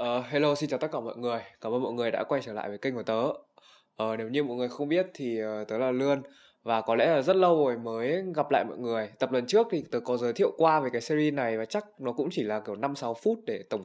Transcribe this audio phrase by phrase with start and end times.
[0.00, 1.40] Uh, hello, xin chào tất cả mọi người.
[1.60, 3.22] Cảm ơn mọi người đã quay trở lại với kênh của tớ.
[3.22, 6.22] Uh, nếu như mọi người không biết thì uh, tớ là Lươn
[6.62, 9.10] và có lẽ là rất lâu rồi mới gặp lại mọi người.
[9.18, 11.84] Tập lần trước thì tớ có giới thiệu qua về cái series này và chắc
[11.98, 13.84] nó cũng chỉ là kiểu 5-6 phút để tổng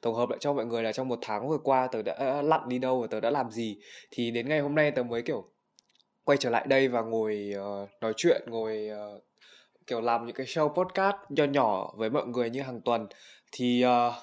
[0.00, 2.68] tổng hợp lại cho mọi người là trong một tháng vừa qua tớ đã lặn
[2.68, 3.78] đi đâu và tớ đã làm gì.
[4.10, 5.44] Thì đến ngày hôm nay tớ mới kiểu
[6.24, 9.22] quay trở lại đây và ngồi uh, nói chuyện, ngồi uh,
[9.86, 13.06] kiểu làm những cái show podcast nho nhỏ với mọi người như hàng tuần.
[13.52, 14.14] Thì uh,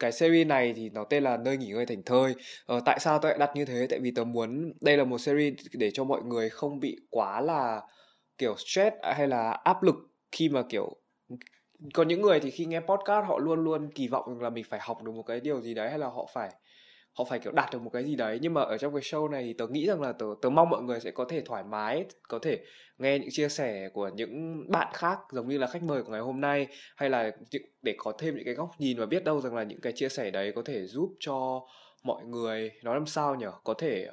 [0.00, 2.34] cái series này thì nó tên là nơi nghỉ ngơi thành thơi.
[2.66, 3.86] Ờ, tại sao tôi lại đặt như thế?
[3.90, 7.40] Tại vì tớ muốn đây là một series để cho mọi người không bị quá
[7.40, 7.80] là
[8.38, 9.94] kiểu stress hay là áp lực
[10.32, 10.96] khi mà kiểu
[11.94, 14.80] có những người thì khi nghe podcast họ luôn luôn kỳ vọng là mình phải
[14.82, 16.50] học được một cái điều gì đấy hay là họ phải
[17.20, 18.38] họ phải kiểu đạt được một cái gì đấy.
[18.42, 20.70] Nhưng mà ở trong cái show này thì tớ nghĩ rằng là tớ tớ mong
[20.70, 22.58] mọi người sẽ có thể thoải mái có thể
[22.98, 26.20] nghe những chia sẻ của những bạn khác giống như là khách mời của ngày
[26.20, 27.30] hôm nay hay là
[27.82, 30.08] để có thêm những cái góc nhìn và biết đâu rằng là những cái chia
[30.08, 31.60] sẻ đấy có thể giúp cho
[32.02, 34.08] mọi người nói làm sao nhở có thể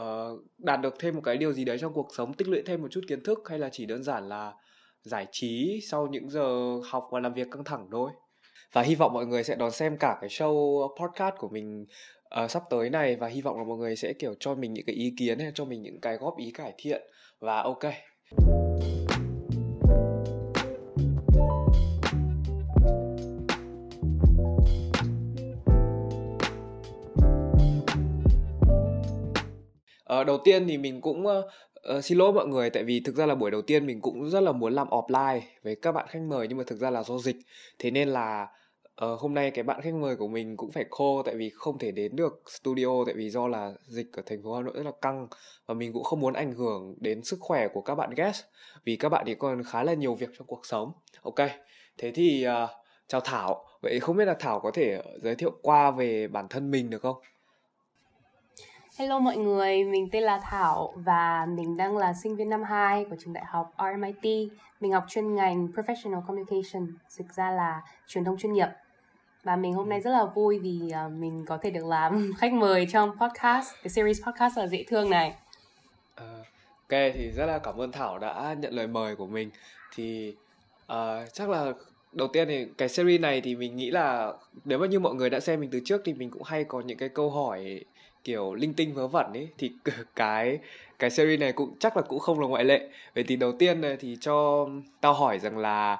[0.00, 0.04] uh,
[0.58, 2.88] đạt được thêm một cái điều gì đấy trong cuộc sống tích lũy thêm một
[2.90, 4.52] chút kiến thức hay là chỉ đơn giản là
[5.02, 8.10] giải trí sau những giờ học và làm việc căng thẳng thôi
[8.72, 11.86] và hy vọng mọi người sẽ đón xem cả cái show podcast của mình
[12.44, 13.16] uh, sắp tới này.
[13.16, 15.52] Và hy vọng là mọi người sẽ kiểu cho mình những cái ý kiến hay
[15.54, 17.02] cho mình những cái góp ý cải thiện.
[17.40, 17.84] Và ok.
[30.20, 31.44] Uh, đầu tiên thì mình cũng uh,
[31.96, 32.70] uh, xin lỗi mọi người.
[32.70, 35.40] Tại vì thực ra là buổi đầu tiên mình cũng rất là muốn làm offline
[35.62, 36.48] với các bạn khách mời.
[36.48, 37.36] Nhưng mà thực ra là do dịch.
[37.78, 38.48] Thế nên là
[39.04, 41.78] uh, hôm nay cái bạn khách mời của mình cũng phải khô tại vì không
[41.78, 44.82] thể đến được studio tại vì do là dịch ở thành phố Hà Nội rất
[44.82, 45.26] là căng
[45.66, 48.44] và mình cũng không muốn ảnh hưởng đến sức khỏe của các bạn guest
[48.84, 50.92] vì các bạn thì còn khá là nhiều việc trong cuộc sống.
[51.22, 51.48] Ok,
[51.98, 52.70] thế thì uh,
[53.06, 53.64] chào Thảo.
[53.82, 57.02] Vậy không biết là Thảo có thể giới thiệu qua về bản thân mình được
[57.02, 57.16] không?
[58.98, 63.04] Hello mọi người, mình tên là Thảo và mình đang là sinh viên năm 2
[63.04, 64.52] của trường đại học RMIT.
[64.80, 68.68] Mình học chuyên ngành Professional Communication, dịch ra là truyền thông chuyên nghiệp.
[69.44, 72.52] Và mình hôm nay rất là vui vì uh, mình có thể được làm khách
[72.52, 75.34] mời trong podcast, cái series podcast là dễ thương này.
[76.20, 76.46] Uh,
[76.88, 79.50] ok, thì rất là cảm ơn Thảo đã nhận lời mời của mình.
[79.94, 80.34] Thì
[80.92, 80.96] uh,
[81.32, 81.72] chắc là
[82.12, 84.32] đầu tiên thì cái series này thì mình nghĩ là
[84.64, 86.80] nếu mà như mọi người đã xem mình từ trước thì mình cũng hay có
[86.80, 87.84] những cái câu hỏi
[88.24, 89.72] kiểu linh tinh vớ vẩn ấy thì
[90.16, 90.58] cái
[90.98, 93.80] cái series này cũng chắc là cũng không là ngoại lệ vậy thì đầu tiên
[93.80, 94.68] này thì cho
[95.00, 95.98] tao hỏi rằng là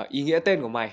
[0.00, 0.90] uh, ý nghĩa tên của mày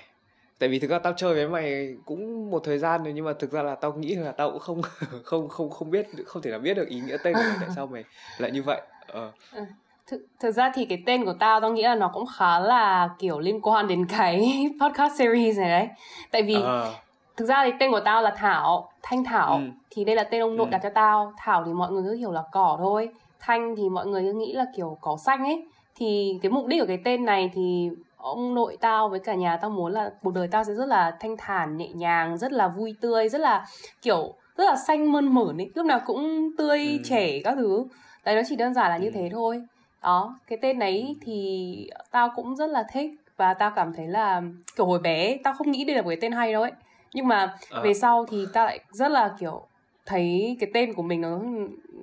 [0.59, 3.33] tại vì thực ra tao chơi với mày cũng một thời gian rồi nhưng mà
[3.39, 4.81] thực ra là tao nghĩ là tao cũng không
[5.23, 7.69] không không không biết không thể nào biết được ý nghĩa tên của mày tại
[7.75, 8.03] sao mày
[8.37, 9.31] lại như vậy ờ.
[9.53, 9.61] Ừ.
[10.07, 13.09] Thực, thực ra thì cái tên của tao tao nghĩ là nó cũng khá là
[13.19, 15.87] kiểu liên quan đến cái podcast series này đấy
[16.31, 16.91] tại vì à
[17.37, 19.61] thực ra thì tên của tao là thảo thanh thảo ừ.
[19.91, 20.71] thì đây là tên ông nội ừ.
[20.71, 24.07] đặt cho tao thảo thì mọi người cứ hiểu là cỏ thôi thanh thì mọi
[24.07, 27.25] người cứ nghĩ là kiểu cỏ xanh ấy thì cái mục đích của cái tên
[27.25, 27.89] này thì
[28.27, 31.17] ông nội tao với cả nhà tao muốn là cuộc đời tao sẽ rất là
[31.19, 33.65] thanh thản nhẹ nhàng rất là vui tươi rất là
[34.01, 36.97] kiểu rất là xanh mơn mởn ấy lúc nào cũng tươi ừ.
[37.03, 37.85] trẻ các thứ
[38.25, 39.11] đấy nó chỉ đơn giản là như ừ.
[39.13, 39.61] thế thôi
[40.01, 44.41] đó cái tên đấy thì tao cũng rất là thích và tao cảm thấy là
[44.75, 46.71] kiểu hồi bé tao không nghĩ đây là một cái tên hay đâu ấy
[47.13, 47.81] nhưng mà à.
[47.83, 49.67] về sau thì ta lại rất là kiểu
[50.05, 51.39] thấy cái tên của mình nó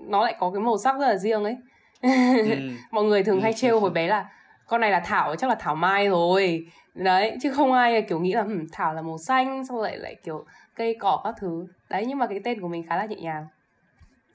[0.07, 1.57] nó lại có cái màu sắc rất là riêng ấy
[2.03, 2.09] ừ.
[2.91, 3.43] mọi người thường ừ.
[3.43, 4.29] hay trêu hồi bé là
[4.67, 6.67] con này là thảo chắc là thảo mai rồi.
[6.95, 10.17] Đấy chứ không ai kiểu nghĩ là hm, thảo là màu xanh xong lại lại
[10.25, 10.45] kiểu
[10.75, 11.67] cây cỏ các thứ.
[11.91, 13.47] Đấy nhưng mà cái tên của mình khá là nhẹ nhàng.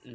[0.03, 0.11] Ừ.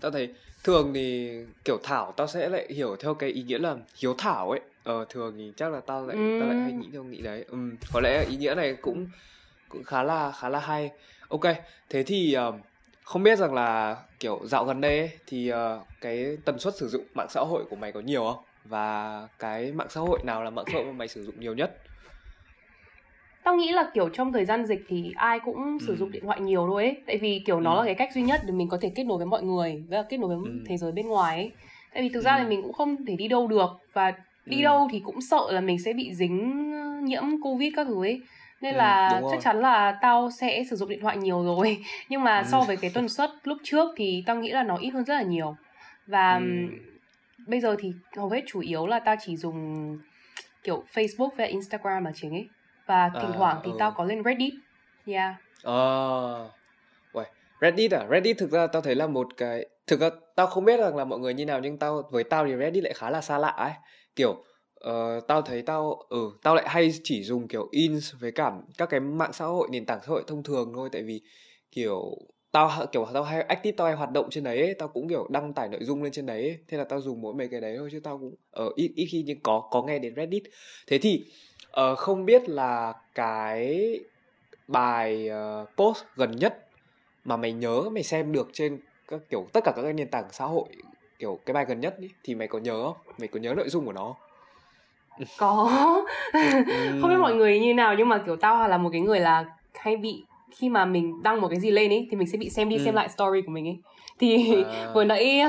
[0.00, 0.28] tao thấy
[0.64, 1.32] thường thì
[1.64, 4.60] kiểu thảo tao sẽ lại hiểu theo cái ý nghĩa là hiếu thảo ấy.
[4.84, 6.36] Ờ thường thì chắc là tao lại ừ.
[6.40, 7.44] tao lại hay nghĩ theo nghĩ đấy.
[7.48, 7.58] Ừ,
[7.92, 9.06] có lẽ ý nghĩa này cũng
[9.68, 10.90] cũng khá là khá là hay.
[11.28, 11.44] Ok
[11.90, 12.54] thế thì uh,
[13.04, 15.56] không biết rằng là kiểu dạo gần đây ấy, thì uh,
[16.00, 19.72] cái tần suất sử dụng mạng xã hội của mày có nhiều không và cái
[19.72, 21.78] mạng xã hội nào là mạng xã hội mà mày sử dụng nhiều nhất
[23.44, 26.12] tao nghĩ là kiểu trong thời gian dịch thì ai cũng sử dụng ừ.
[26.12, 27.78] điện thoại nhiều thôi ấy tại vì kiểu nó ừ.
[27.78, 30.02] là cái cách duy nhất để mình có thể kết nối với mọi người với
[30.08, 30.58] kết nối với ừ.
[30.66, 31.52] thế giới bên ngoài ấy
[31.94, 32.38] tại vì thực ra ừ.
[32.42, 34.12] thì mình cũng không thể đi đâu được và
[34.46, 34.62] đi ừ.
[34.62, 36.70] đâu thì cũng sợ là mình sẽ bị dính
[37.04, 38.20] nhiễm covid các thứ ấy
[38.60, 41.78] nên ừ, là chắc chắn là tao sẽ sử dụng điện thoại nhiều rồi
[42.08, 42.44] nhưng mà ừ.
[42.50, 45.14] so với cái tần suất lúc trước thì tao nghĩ là nó ít hơn rất
[45.14, 45.56] là nhiều
[46.06, 46.44] và ừ.
[47.46, 49.98] Bây giờ thì hầu hết chủ yếu là tao chỉ dùng
[50.62, 52.48] kiểu Facebook và Instagram là chính ấy.
[52.86, 53.76] Và thỉnh à, thoảng thì ừ.
[53.78, 54.54] tao có lên Reddit.
[55.06, 55.34] Yeah.
[55.62, 56.44] Ờ.
[56.44, 56.52] Uh,
[57.60, 58.06] Reddit à?
[58.10, 61.04] Reddit thực ra tao thấy là một cái thực ra tao không biết rằng là
[61.04, 63.48] mọi người như nào nhưng tao với tao thì Reddit lại khá là xa lạ
[63.48, 63.72] ấy.
[64.16, 64.44] Kiểu
[64.88, 68.88] uh, tao thấy tao ừ tao lại hay chỉ dùng kiểu ins với cả các
[68.88, 70.88] cái mạng xã hội nền tảng xã hội thông thường thôi.
[70.92, 71.20] Tại vì
[71.72, 72.16] kiểu
[72.54, 75.26] tao kiểu tao hay active tao hay hoạt động trên đấy ấy, tao cũng kiểu
[75.30, 76.58] đăng tải nội dung lên trên đấy ấy.
[76.68, 78.92] thế là tao dùng mỗi mấy cái đấy thôi chứ tao cũng ở uh, ít
[78.96, 80.42] ít khi nhưng có có nghe đến reddit.
[80.86, 81.24] Thế thì
[81.80, 84.00] uh, không biết là cái
[84.68, 85.30] bài
[85.62, 86.68] uh, post gần nhất
[87.24, 90.28] mà mày nhớ mày xem được trên các kiểu tất cả các cái nền tảng
[90.32, 90.68] xã hội
[91.18, 92.96] kiểu cái bài gần nhất ý, thì mày có nhớ không?
[93.18, 94.14] Mày có nhớ nội dung của nó
[95.38, 95.70] có.
[97.00, 99.44] Không biết mọi người như nào nhưng mà kiểu tao là một cái người là
[99.74, 100.24] hay bị
[100.58, 102.76] khi mà mình đăng một cái gì lên ấy thì mình sẽ bị xem đi
[102.76, 102.84] ừ.
[102.84, 103.78] xem lại story của mình ấy
[104.18, 104.90] thì à.
[104.94, 105.42] vừa nãy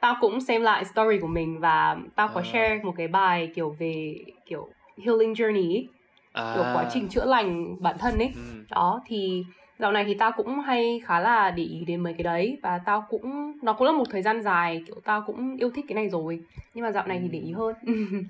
[0.00, 2.44] tao cũng xem lại story của mình và tao có à.
[2.52, 4.14] share một cái bài kiểu về
[4.46, 4.68] kiểu
[5.04, 5.88] healing journey ấy.
[6.32, 6.52] À.
[6.54, 8.64] kiểu quá trình chữa lành bản thân ấy ừ.
[8.70, 9.44] đó thì
[9.78, 12.78] dạo này thì tao cũng hay khá là để ý đến mấy cái đấy và
[12.78, 15.94] tao cũng nó cũng là một thời gian dài kiểu tao cũng yêu thích cái
[15.94, 16.40] này rồi
[16.74, 17.74] nhưng mà dạo này thì để ý hơn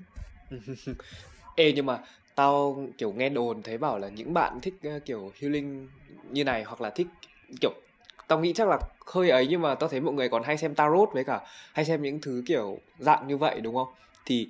[1.55, 1.99] ê nhưng mà
[2.37, 5.87] tao kiểu nghe đồn thấy bảo là những bạn thích uh, kiểu healing
[6.31, 7.07] như này hoặc là thích
[7.61, 7.71] kiểu
[8.27, 10.75] tao nghĩ chắc là hơi ấy nhưng mà tao thấy mọi người còn hay xem
[10.75, 11.39] tarot với cả
[11.73, 13.87] hay xem những thứ kiểu dạng như vậy đúng không?
[14.25, 14.47] Thì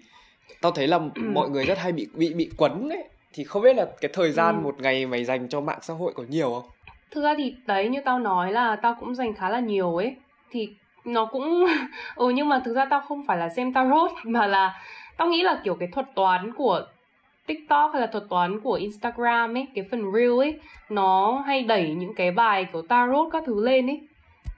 [0.61, 3.03] tao thấy là mọi người rất hay bị bị bị quấn ấy.
[3.33, 4.59] Thì không biết là cái thời gian ừ.
[4.61, 6.69] một ngày mày dành cho mạng xã hội có nhiều không?
[7.11, 10.15] Thực ra thì đấy như tao nói là tao cũng dành khá là nhiều ấy.
[10.51, 10.69] Thì
[11.05, 11.65] nó cũng
[12.15, 14.81] ừ nhưng mà thực ra tao không phải là xem tarot mà là
[15.17, 16.85] tao nghĩ là kiểu cái thuật toán của
[17.47, 20.59] TikTok hay là thuật toán của Instagram ấy, cái phần reel ấy,
[20.89, 24.01] nó hay đẩy những cái bài kiểu tarot các thứ lên ấy.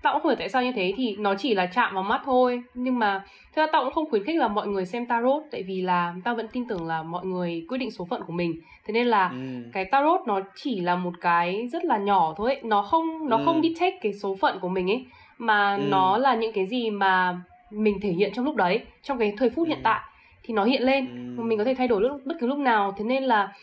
[0.01, 2.21] Tao cũng không hiểu tại sao như thế thì nó chỉ là chạm vào mắt
[2.25, 3.23] thôi Nhưng mà
[3.55, 6.15] thực ra tao cũng không khuyến khích là mọi người xem tarot Tại vì là
[6.23, 8.53] tao vẫn tin tưởng là mọi người quyết định số phận của mình
[8.85, 9.37] Thế nên là ừ.
[9.73, 12.61] cái tarot nó chỉ là một cái rất là nhỏ thôi ấy.
[12.63, 13.41] Nó không nó ừ.
[13.45, 15.05] không dictate cái số phận của mình ấy
[15.37, 15.83] Mà ừ.
[15.89, 17.41] nó là những cái gì mà
[17.71, 19.69] mình thể hiện trong lúc đấy Trong cái thời phút ừ.
[19.69, 20.01] hiện tại
[20.49, 21.43] thì nó hiện lên ừ.
[21.43, 23.53] mình có thể thay đổi lúc bất cứ lúc nào thế nên là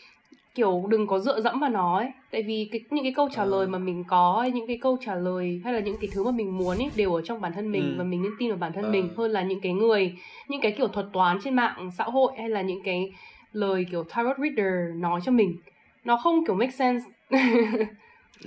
[0.55, 3.45] kiểu đừng có dựa dẫm vào nó ấy tại vì cái, những cái câu trả
[3.45, 3.67] lời ờ.
[3.67, 6.31] mà mình có hay những cái câu trả lời hay là những cái thứ mà
[6.31, 7.95] mình muốn ấy đều ở trong bản thân mình ừ.
[7.97, 8.89] và mình nên tin vào bản thân ừ.
[8.89, 10.15] mình hơn là những cái người
[10.47, 13.13] những cái kiểu thuật toán trên mạng xã hội hay là những cái
[13.53, 15.57] lời kiểu tarot reader nói cho mình
[16.03, 17.05] nó không kiểu make sense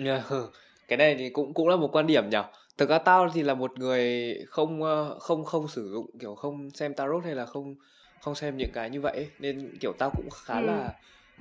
[0.05, 0.25] yeah.
[0.89, 2.39] cái này thì cũng cũng là một quan điểm nhỉ
[2.79, 6.71] thực ra tao thì là một người không ờ, không không sử dụng kiểu không
[6.71, 7.75] xem tarot hay là không
[8.21, 10.67] không xem những cái như vậy nên kiểu tao cũng khá ừ.
[10.67, 10.95] là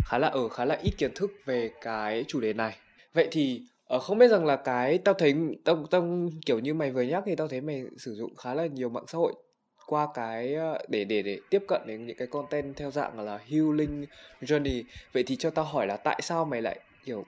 [0.05, 2.77] khá là ở khá là ít kiến thức về cái chủ đề này
[3.13, 3.61] vậy thì
[3.95, 5.35] uh, không biết rằng là cái tao thấy
[5.65, 8.65] tao tao kiểu như mày vừa nhắc thì tao thấy mày sử dụng khá là
[8.65, 9.33] nhiều mạng xã hội
[9.85, 13.39] qua cái ờ, để để để tiếp cận đến những cái content theo dạng là
[13.47, 14.05] healing
[14.41, 14.83] journey
[15.13, 17.25] vậy thì cho tao hỏi là tại sao mày lại kiểu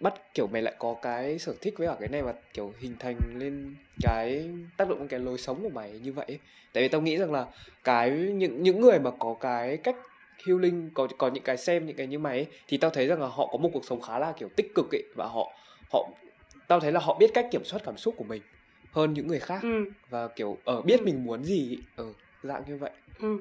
[0.00, 2.96] bắt kiểu mày lại có cái sở thích với cả cái này và kiểu hình
[2.98, 6.38] thành lên cái tác động lên cái lối sống của mày như vậy
[6.72, 7.46] tại vì tao nghĩ rằng là
[7.84, 9.96] cái những những người mà có cái cách
[10.46, 13.20] healing có có những cái xem những cái như mày ấy, thì tao thấy rằng
[13.20, 15.52] là họ có một cuộc sống khá là kiểu tích cực ấy và họ
[15.92, 16.08] họ
[16.68, 18.42] tao thấy là họ biết cách kiểm soát cảm xúc của mình
[18.92, 19.84] hơn những người khác ừ.
[20.10, 21.04] và kiểu ở ờ, biết ừ.
[21.04, 22.12] mình muốn gì ở ừ,
[22.42, 23.38] dạng như vậy ừ.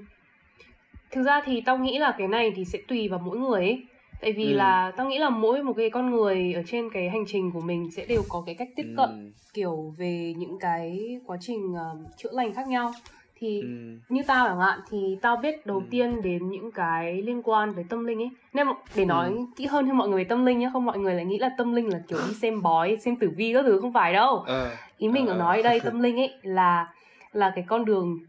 [1.11, 3.83] thực ra thì tao nghĩ là cái này thì sẽ tùy vào mỗi người ấy
[4.21, 4.57] tại vì ừ.
[4.57, 7.61] là tao nghĩ là mỗi một cái con người ở trên cái hành trình của
[7.61, 9.31] mình sẽ đều có cái cách tiếp cận ừ.
[9.53, 12.91] kiểu về những cái quá trình uh, chữa lành khác nhau
[13.39, 13.67] thì ừ.
[14.09, 15.83] như tao chẳng hạn thì tao biết đầu ừ.
[15.89, 19.45] tiên đến những cái liên quan về tâm linh ấy nên để nói ừ.
[19.55, 21.49] kỹ hơn cho mọi người về tâm linh nhé không mọi người lại nghĩ là
[21.57, 24.35] tâm linh là kiểu đi xem bói xem tử vi các thứ không phải đâu
[24.35, 24.69] ừ.
[24.97, 26.87] ý mình ở nói đây tâm linh ấy là
[27.31, 28.19] là cái con đường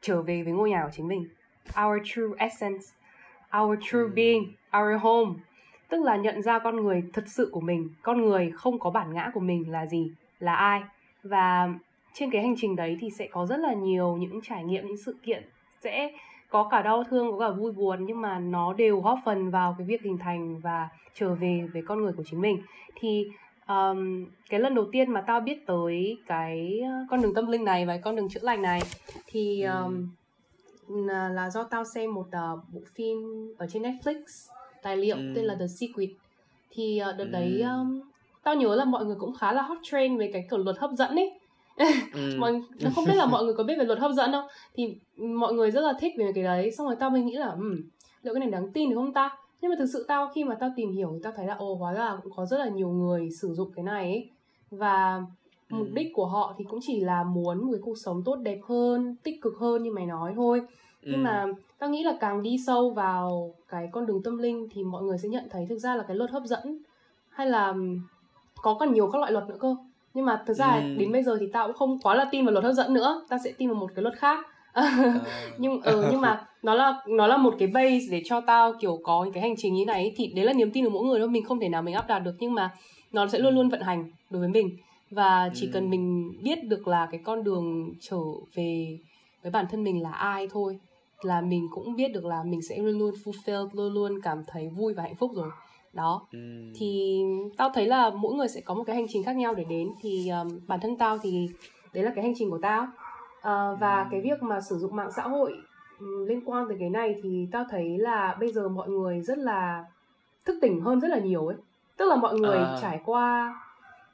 [0.00, 1.28] trở về với ngôi nhà của chính mình
[1.84, 2.84] our true essence
[3.60, 4.10] our true ừ.
[4.14, 4.44] being
[4.78, 5.30] our home
[5.90, 9.14] tức là nhận ra con người thật sự của mình con người không có bản
[9.14, 10.82] ngã của mình là gì là ai.
[11.22, 11.68] Và
[12.12, 14.96] trên cái hành trình đấy thì sẽ có rất là nhiều những trải nghiệm những
[14.96, 15.42] sự kiện
[15.80, 16.12] sẽ
[16.48, 19.74] có cả đau thương có cả vui buồn nhưng mà nó đều góp phần vào
[19.78, 22.62] cái việc hình thành và trở về với con người của chính mình.
[22.94, 23.28] Thì
[23.68, 27.86] um, cái lần đầu tiên mà tao biết tới cái con đường tâm linh này
[27.86, 28.80] và con đường chữa lành này
[29.26, 30.08] thì um,
[31.06, 33.18] là do tao xem một uh, bộ phim
[33.58, 34.22] ở trên Netflix
[34.82, 35.32] tài liệu ừ.
[35.34, 36.10] tên là The Secret
[36.70, 37.30] thì uh, đợt ừ.
[37.30, 38.00] đấy um,
[38.42, 40.90] tao nhớ là mọi người cũng khá là hot trend về cái kiểu luật hấp
[40.90, 41.32] dẫn ấy
[42.14, 42.36] ừ.
[42.38, 42.62] mọi
[42.94, 45.70] không biết là mọi người có biết về luật hấp dẫn không thì mọi người
[45.70, 47.76] rất là thích về cái đấy xong rồi tao mới nghĩ là um,
[48.22, 50.54] liệu cái này đáng tin được không ta nhưng mà thực sự tao khi mà
[50.54, 52.88] tao tìm hiểu thì tao thấy là ồ hóa ra cũng có rất là nhiều
[52.88, 54.30] người sử dụng cái này ấy
[54.70, 55.22] và
[55.70, 55.76] ừ.
[55.76, 58.58] mục đích của họ thì cũng chỉ là muốn một cái cuộc sống tốt đẹp
[58.68, 60.60] hơn tích cực hơn như mày nói thôi
[61.02, 61.24] nhưng ừ.
[61.24, 61.46] mà
[61.80, 65.18] tao nghĩ là càng đi sâu vào cái con đường tâm linh thì mọi người
[65.18, 66.78] sẽ nhận thấy thực ra là cái luật hấp dẫn.
[67.30, 67.74] Hay là
[68.62, 69.76] có còn nhiều các loại luật nữa cơ.
[70.14, 70.94] Nhưng mà thực ra ừ.
[70.98, 73.22] đến bây giờ thì tao cũng không quá là tin vào luật hấp dẫn nữa.
[73.28, 74.46] Tao sẽ tin vào một cái luật khác.
[74.72, 75.14] À.
[75.58, 78.98] nhưng ừ, nhưng mà nó là nó là một cái base để cho tao kiểu
[79.02, 81.28] có cái hành trình như này thì đấy là niềm tin của mỗi người thôi.
[81.28, 82.70] Mình không thể nào mình áp đặt được nhưng mà
[83.12, 84.76] nó sẽ luôn luôn vận hành đối với mình.
[85.10, 85.70] Và chỉ ừ.
[85.72, 88.20] cần mình biết được là cái con đường trở
[88.54, 88.98] về
[89.42, 90.78] với bản thân mình là ai thôi
[91.24, 94.68] là mình cũng biết được là mình sẽ luôn luôn fulfilled luôn luôn cảm thấy
[94.68, 95.50] vui và hạnh phúc rồi
[95.92, 96.38] đó ừ.
[96.74, 97.22] thì
[97.56, 99.88] tao thấy là mỗi người sẽ có một cái hành trình khác nhau để đến
[100.00, 101.48] thì um, bản thân tao thì
[101.94, 104.08] đấy là cái hành trình của tao uh, và ừ.
[104.10, 105.52] cái việc mà sử dụng mạng xã hội
[106.00, 109.38] um, liên quan tới cái này thì tao thấy là bây giờ mọi người rất
[109.38, 109.84] là
[110.44, 111.56] thức tỉnh hơn rất là nhiều ấy
[111.96, 112.78] tức là mọi người à.
[112.82, 113.54] trải qua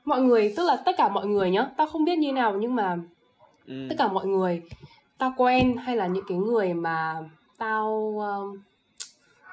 [0.05, 2.75] mọi người tức là tất cả mọi người nhá tao không biết như nào nhưng
[2.75, 2.99] mà
[3.67, 3.87] ừ.
[3.89, 4.63] tất cả mọi người
[5.19, 7.17] tao quen hay là những cái người mà
[7.59, 8.59] tao um,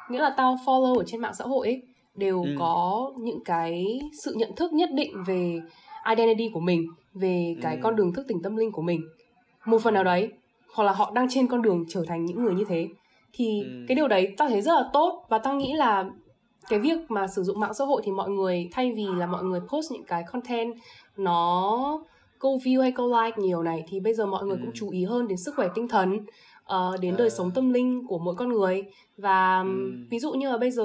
[0.10, 1.82] nghĩa là tao follow ở trên mạng xã hội ấy
[2.16, 2.50] đều ừ.
[2.60, 5.62] có những cái sự nhận thức nhất định về
[6.10, 7.80] identity của mình về cái ừ.
[7.84, 9.02] con đường thức tỉnh tâm linh của mình
[9.66, 10.32] một phần nào đấy
[10.74, 12.88] hoặc là họ đang trên con đường trở thành những người như thế
[13.34, 13.86] thì ừ.
[13.88, 16.06] cái điều đấy tao thấy rất là tốt và tao nghĩ là
[16.70, 19.44] cái việc mà sử dụng mạng xã hội thì mọi người thay vì là mọi
[19.44, 20.76] người post những cái content
[21.18, 22.00] nó
[22.44, 24.62] câu view hay câu like nhiều này thì bây giờ mọi người ừ.
[24.62, 26.18] cũng chú ý hơn đến sức khỏe tinh thần
[26.64, 27.18] uh, đến à.
[27.18, 28.84] đời sống tâm linh của mỗi con người
[29.18, 29.92] và ừ.
[30.10, 30.84] ví dụ như là bây giờ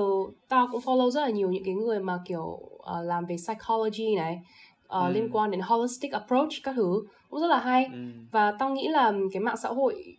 [0.48, 4.14] tao cũng follow rất là nhiều những cái người mà kiểu uh, làm về psychology
[4.16, 4.40] này
[4.84, 5.10] uh, ừ.
[5.12, 7.98] liên quan đến holistic approach các thứ cũng rất là hay ừ.
[8.32, 10.16] và tao nghĩ là cái mạng xã hội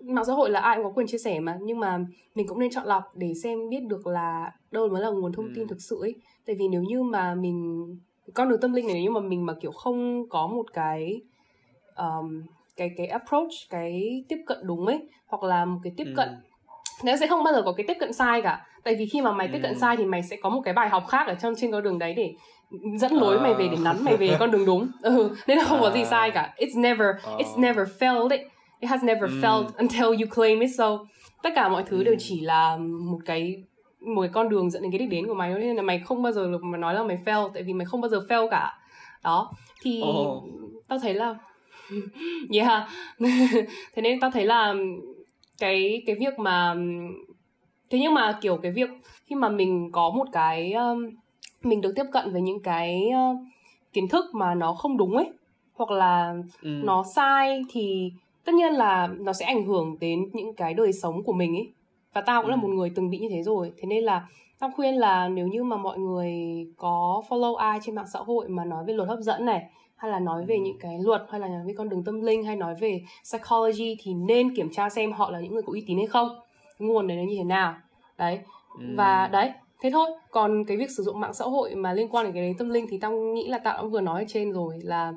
[0.00, 1.98] mạng xã hội là ai cũng có quyền chia sẻ mà nhưng mà
[2.34, 5.48] mình cũng nên chọn lọc để xem biết được là đâu mới là nguồn thông
[5.54, 5.66] tin ừ.
[5.68, 6.14] thực sự ấy
[6.46, 7.86] tại vì nếu như mà mình
[8.34, 11.20] con đường tâm linh này nhưng mà mình mà kiểu không có một cái
[11.96, 12.42] um,
[12.76, 16.12] cái cái approach cái tiếp cận đúng ấy hoặc là một cái tiếp ừ.
[16.16, 16.28] cận
[17.04, 19.32] nó sẽ không bao giờ có cái tiếp cận sai cả tại vì khi mà
[19.32, 19.52] mày ừ.
[19.52, 19.78] tiếp cận ừ.
[19.80, 21.98] sai thì mày sẽ có một cái bài học khác ở trong trên con đường
[21.98, 22.34] đấy để
[22.98, 23.42] dẫn lối uh.
[23.42, 26.04] mày về để nắn mày về con đường đúng ừ nên là không có gì
[26.04, 27.40] sai cả it's never uh.
[27.40, 28.40] it's never failed it
[28.80, 29.40] it has never mm.
[29.40, 30.98] failed until you claim it so
[31.42, 32.04] tất cả mọi thứ mm.
[32.04, 33.62] đều chỉ là một cái
[34.00, 36.22] một cái con đường dẫn đến cái đích đến của mày nên là mày không
[36.22, 38.48] bao giờ được mà nói là mày fail tại vì mày không bao giờ fail
[38.48, 38.78] cả
[39.24, 39.52] đó
[39.82, 40.44] thì oh.
[40.88, 41.34] tao thấy là
[42.52, 42.88] yeah
[43.94, 44.74] thế nên tao thấy là
[45.58, 46.74] cái cái việc mà
[47.90, 48.90] thế nhưng mà kiểu cái việc
[49.26, 51.10] khi mà mình có một cái um,
[51.62, 53.40] mình được tiếp cận với những cái uh,
[53.92, 55.30] kiến thức mà nó không đúng ấy
[55.74, 56.68] hoặc là ừ.
[56.84, 58.12] nó sai thì
[58.44, 61.68] tất nhiên là nó sẽ ảnh hưởng đến những cái đời sống của mình ấy
[62.12, 62.50] và tao cũng ừ.
[62.50, 64.26] là một người từng bị như thế rồi thế nên là
[64.58, 66.32] tao khuyên là nếu như mà mọi người
[66.76, 69.62] có follow ai trên mạng xã hội mà nói về luật hấp dẫn này
[69.96, 70.60] hay là nói về ừ.
[70.60, 73.96] những cái luật hay là nói về con đường tâm linh hay nói về psychology
[74.02, 76.28] thì nên kiểm tra xem họ là những người có uy tín hay không
[76.78, 77.74] nguồn đấy nó như thế nào
[78.18, 78.40] đấy
[78.78, 78.84] ừ.
[78.96, 82.24] và đấy thế thôi còn cái việc sử dụng mạng xã hội mà liên quan
[82.24, 84.52] đến cái đấy tâm linh thì tao nghĩ là tao cũng vừa nói ở trên
[84.52, 85.12] rồi là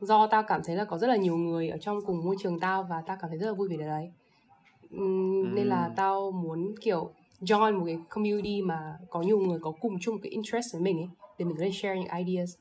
[0.00, 2.60] do tao cảm thấy là có rất là nhiều người ở trong cùng môi trường
[2.60, 4.12] tao và tao cảm thấy rất là vui vì điều đấy
[4.94, 5.48] uhm, ừ.
[5.54, 7.10] nên là tao muốn kiểu
[7.40, 10.98] join một cái community mà có nhiều người có cùng chung cái interest với mình
[10.98, 11.08] ấy
[11.38, 12.54] để mình có thể share những ideas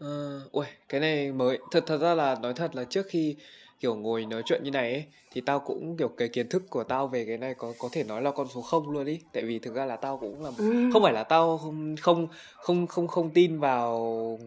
[0.00, 3.36] Uh, ui, cái này mới thật thật ra là nói thật là trước khi
[3.80, 6.84] kiểu ngồi nói chuyện như này ấy thì tao cũng kiểu cái kiến thức của
[6.84, 9.42] tao về cái này có có thể nói là con số không luôn ý tại
[9.42, 10.90] vì thực ra là tao cũng là ừ.
[10.92, 14.38] không phải là tao không không không không không tin vào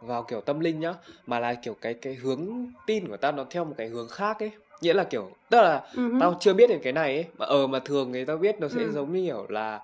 [0.00, 0.94] vào kiểu tâm linh nhá
[1.26, 4.38] mà là kiểu cái cái hướng tin của tao nó theo một cái hướng khác
[4.38, 6.20] ấy nghĩa là kiểu tức là uh-huh.
[6.20, 8.68] tao chưa biết đến cái này ấy mà ờ mà thường thì tao biết nó
[8.68, 9.80] sẽ uh giống như kiểu là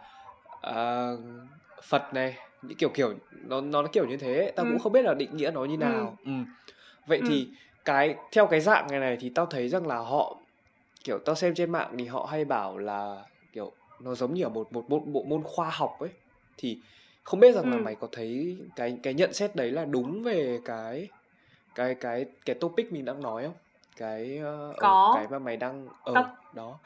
[0.70, 1.20] uh,
[1.82, 3.14] Phật này những kiểu kiểu
[3.46, 5.76] nó nó kiểu như thế tao uh cũng không biết là định nghĩa nó như
[5.76, 6.16] nào.
[6.22, 6.32] Uh ừ.
[7.06, 7.48] vậy uh thì
[7.84, 10.36] cái theo cái dạng này này thì tao thấy rằng là họ
[11.04, 14.48] kiểu tao xem trên mạng thì họ hay bảo là kiểu nó giống như ở
[14.48, 16.10] một một bộ, bộ môn khoa học ấy.
[16.56, 16.78] Thì
[17.22, 17.70] không biết rằng ừ.
[17.70, 21.08] là mày có thấy cái cái nhận xét đấy là đúng về cái
[21.74, 23.54] cái cái cái topic mình đang nói không
[23.96, 26.78] cái uh, có cái mà mày đang ở uh, đó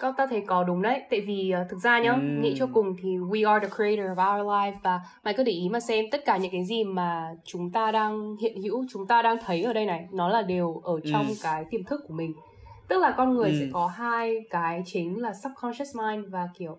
[0.00, 2.42] có ta thấy có đúng đấy tại vì uh, thực ra nhá mm.
[2.42, 5.52] nghĩ cho cùng thì we are the creator of our life và mày cứ để
[5.52, 9.06] ý mà xem tất cả những cái gì mà chúng ta đang hiện hữu chúng
[9.06, 11.34] ta đang thấy ở đây này nó là đều ở trong mm.
[11.42, 12.34] cái tiềm thức của mình
[12.88, 13.56] tức là con người mm.
[13.60, 16.76] sẽ có hai cái chính là subconscious mind và kiểu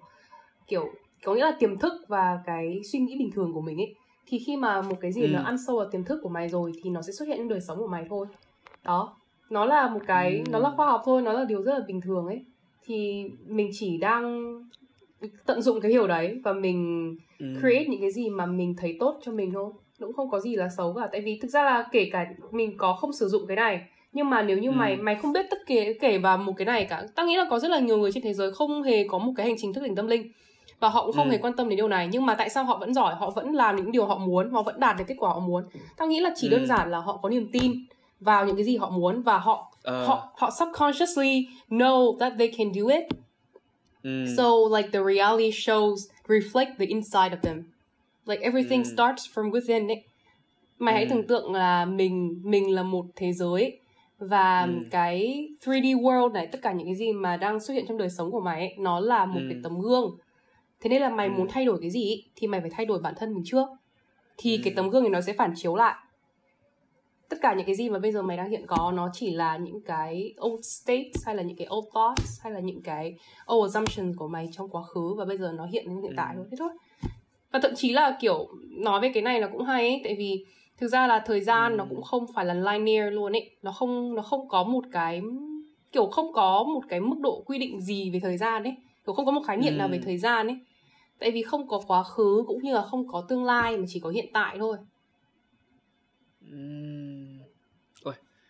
[0.67, 0.89] kiểu
[1.23, 3.95] có nghĩa là tiềm thức và cái suy nghĩ bình thường của mình ấy
[4.27, 5.27] thì khi mà một cái gì ừ.
[5.27, 7.47] nó ăn sâu vào tiềm thức của mày rồi thì nó sẽ xuất hiện trong
[7.47, 8.27] đời sống của mày thôi
[8.87, 9.15] đó
[9.49, 10.51] nó là một cái ừ.
[10.51, 12.45] nó là khoa học thôi nó là điều rất là bình thường ấy
[12.85, 14.53] thì mình chỉ đang
[15.45, 17.45] tận dụng cái hiểu đấy và mình ừ.
[17.59, 20.55] create những cái gì mà mình thấy tốt cho mình thôi cũng không có gì
[20.55, 23.47] là xấu cả tại vì thực ra là kể cả mình có không sử dụng
[23.47, 23.81] cái này
[24.13, 24.73] nhưng mà nếu như ừ.
[24.73, 27.45] mày mày không biết tất kể kể vào một cái này cả tao nghĩ là
[27.49, 29.73] có rất là nhiều người trên thế giới không hề có một cái hành trình
[29.73, 30.31] thức tỉnh tâm linh
[30.79, 31.31] và họ cũng không ừ.
[31.31, 33.53] hề quan tâm đến điều này nhưng mà tại sao họ vẫn giỏi họ vẫn
[33.53, 35.63] làm những điều họ muốn họ vẫn đạt được kết quả họ muốn
[35.97, 36.51] tao nghĩ là chỉ ừ.
[36.51, 37.73] đơn giản là họ có niềm tin
[38.19, 40.07] vào những cái gì họ muốn và họ uh.
[40.07, 43.03] họ họ subconsciously know that they can do it.
[44.03, 44.25] Mm.
[44.37, 44.43] So
[44.77, 45.95] like the reality shows
[46.27, 47.63] reflect the inside of them.
[48.25, 48.93] Like everything mm.
[48.93, 49.99] starts from within it.
[50.79, 50.97] Mày mm.
[50.97, 53.79] hãy tưởng tượng là mình mình là một thế giới
[54.19, 54.71] và ừ.
[54.91, 58.09] cái 3D world này tất cả những cái gì mà đang xuất hiện trong đời
[58.09, 59.47] sống của mày ấy, nó là một ừ.
[59.49, 60.17] cái tấm gương
[60.81, 61.33] thế nên là mày ừ.
[61.37, 63.67] muốn thay đổi cái gì thì mày phải thay đổi bản thân mình trước
[64.37, 64.61] thì ừ.
[64.63, 65.95] cái tấm gương này nó sẽ phản chiếu lại
[67.29, 69.57] tất cả những cái gì mà bây giờ mày đang hiện có nó chỉ là
[69.57, 73.15] những cái old states hay là những cái old thoughts hay là những cái
[73.53, 76.45] old assumptions của mày trong quá khứ và bây giờ nó hiện hiện tại thôi.
[76.51, 76.69] Thế thôi.
[77.51, 80.45] Và thậm chí là kiểu nói về cái này là cũng hay ấy, tại vì
[80.77, 81.75] thực ra là thời gian ừ.
[81.75, 83.51] nó cũng không phải là linear luôn ấy.
[83.61, 85.21] Nó không nó không có một cái
[85.91, 88.75] kiểu không có một cái mức độ quy định gì về thời gian ấy.
[89.05, 89.77] Kiểu không có một khái niệm ừ.
[89.77, 90.57] nào về thời gian ấy.
[91.19, 93.99] Tại vì không có quá khứ cũng như là không có tương lai mà chỉ
[93.99, 94.77] có hiện tại thôi.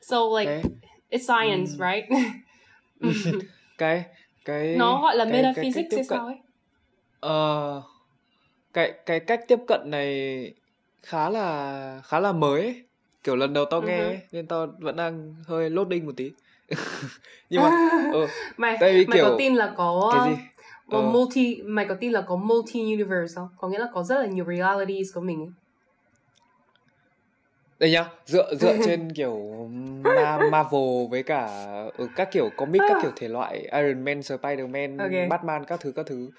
[0.10, 0.64] So like cái...
[1.10, 1.80] it's science um...
[1.80, 2.06] right?
[3.78, 4.06] Cái
[4.46, 6.36] cái nó gọi là cái, metaphysics hay sao ấy?
[7.20, 7.84] Ờ uh,
[8.74, 10.54] cái cái cách tiếp cận này
[11.04, 12.84] khá là khá là mới ấy.
[13.24, 14.08] kiểu lần đầu tao nghe uh-huh.
[14.08, 16.32] ấy, nên tao vẫn đang hơi loading một tí.
[17.50, 19.26] Nhưng mà ừ, mày tại vì mày kiểu...
[19.30, 20.42] có tin là có cái gì?
[20.90, 21.14] có uh...
[21.14, 23.48] multi mày có tin là có multi universe không?
[23.58, 25.52] Có nghĩa là có rất là nhiều realities của mình ấy
[27.80, 29.70] đây nhá dựa dựa trên kiểu
[30.52, 31.48] Marvel với cả
[31.98, 35.28] ừ, các kiểu comic các kiểu thể loại Iron Man, Spider-Man, okay.
[35.28, 36.30] Batman các thứ các thứ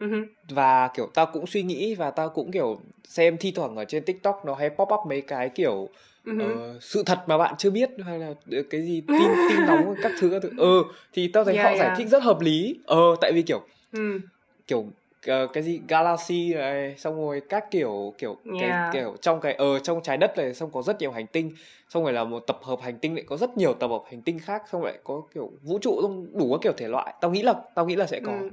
[0.00, 0.26] uh-huh.
[0.48, 4.04] và kiểu tao cũng suy nghĩ và tao cũng kiểu xem thi thoảng ở trên
[4.04, 5.88] tiktok nó hay pop up mấy cái kiểu
[6.24, 6.76] uh-huh.
[6.76, 8.32] uh, sự thật mà bạn chưa biết hay là
[8.70, 11.70] cái gì tin tin nóng các thứ các thứ ừ thì tao thấy yeah, họ
[11.70, 11.80] yeah.
[11.80, 13.62] giải thích rất hợp lý ờ tại vì kiểu
[13.98, 14.20] uh.
[14.66, 14.86] kiểu
[15.28, 15.80] uh, cái gì?
[15.88, 18.70] Galaxy này xong rồi các kiểu kiểu yeah.
[18.70, 21.52] cái kiểu trong cái ờ trong trái đất này xong có rất nhiều hành tinh.
[21.88, 24.22] Xong rồi là một tập hợp hành tinh lại có rất nhiều tập hợp hành
[24.22, 26.00] tinh khác xong lại có kiểu vũ trụ
[26.34, 27.14] đủ các kiểu thể loại.
[27.20, 28.32] Tao nghĩ là tao nghĩ là sẽ có.
[28.32, 28.50] Ừ.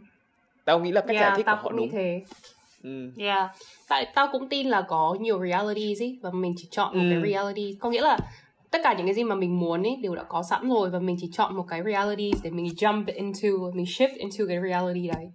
[0.65, 1.89] Tao nghĩ là cách yeah, giải thích của họ đúng.
[1.89, 2.21] thế.
[2.83, 3.11] Ừ.
[3.17, 3.49] yeah.
[3.87, 7.21] Tại tao cũng tin là có nhiều realities ấy và mình chỉ chọn một ừ.
[7.21, 7.77] cái reality.
[7.79, 8.17] Có nghĩa là
[8.71, 10.99] tất cả những cái gì mà mình muốn ấy đều đã có sẵn rồi và
[10.99, 15.07] mình chỉ chọn một cái reality để mình jump into mình shift into cái reality
[15.07, 15.31] đấy.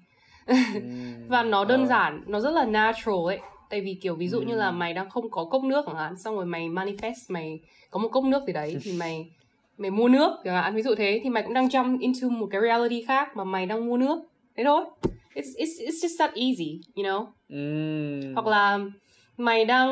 [1.28, 1.88] và nó đơn uh.
[1.88, 3.38] giản nó rất là natural ấy.
[3.70, 6.16] Tại vì kiểu ví dụ như là mày đang không có cốc nước chẳng hạn
[6.16, 9.30] xong rồi mày manifest mày có một cốc nước gì đấy thì mày
[9.78, 10.74] mày mua nước chẳng hạn.
[10.74, 13.66] Ví dụ thế thì mày cũng đang jump into một cái reality khác mà mày
[13.66, 14.22] đang mua nước.
[14.56, 14.84] Thế thôi.
[15.34, 17.26] It's it's it's just that easy you know?
[17.48, 18.34] Mm.
[18.34, 18.78] hoặc là
[19.36, 19.90] mày đang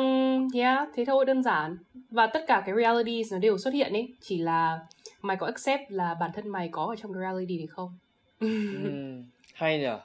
[0.55, 1.77] yeah thế thôi đơn giản.
[2.11, 4.15] Và tất cả cái realities nó đều xuất hiện ấy.
[4.21, 4.79] Chỉ là
[5.23, 7.99] mày có accept là bản thân mày có ở trong cái reality này không?
[8.41, 9.25] Mm.
[9.55, 10.01] hay nhở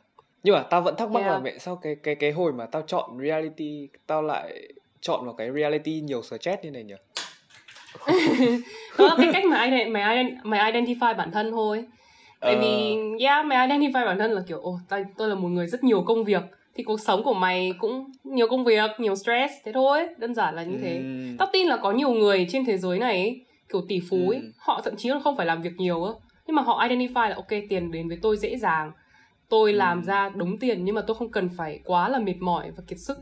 [0.46, 1.32] nhưng mà tao vẫn thắc mắc yeah.
[1.32, 5.34] là mẹ sao cái cái cái hồi mà tao chọn reality tao lại chọn vào
[5.34, 6.96] cái reality nhiều stress như này nhỉ?
[8.98, 11.86] Đó là cái cách mà ai mày mày identify bản thân thôi.
[12.40, 13.22] Tại vì uh...
[13.22, 16.02] yeah mày identify bản thân là kiểu ồ tôi, tôi là một người rất nhiều
[16.02, 16.44] công việc.
[16.76, 20.08] Thì cuộc sống của mày cũng nhiều công việc nhiều stress thế thôi.
[20.18, 21.00] Đơn giản là như thế.
[21.00, 21.38] Mm.
[21.38, 24.40] tao tin là có nhiều người trên thế giới này ấy, kiểu tỷ phú ấy,
[24.40, 24.52] mm.
[24.58, 26.12] họ thậm chí là không phải làm việc nhiều á.
[26.48, 28.92] Nhưng mà họ identify là ok tiền đến với tôi dễ dàng
[29.50, 29.78] tôi mm.
[29.78, 32.84] làm ra đúng tiền nhưng mà tôi không cần phải quá là mệt mỏi và
[32.88, 33.18] kiệt sức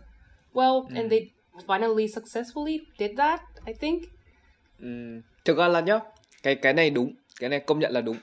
[0.54, 0.96] well mm.
[0.96, 1.30] and they
[1.68, 4.04] finally successfully did that I think
[4.80, 5.22] mm.
[5.46, 6.00] thực ra là nhá
[6.44, 8.18] cái cái này đúng cái này công nhận là đúng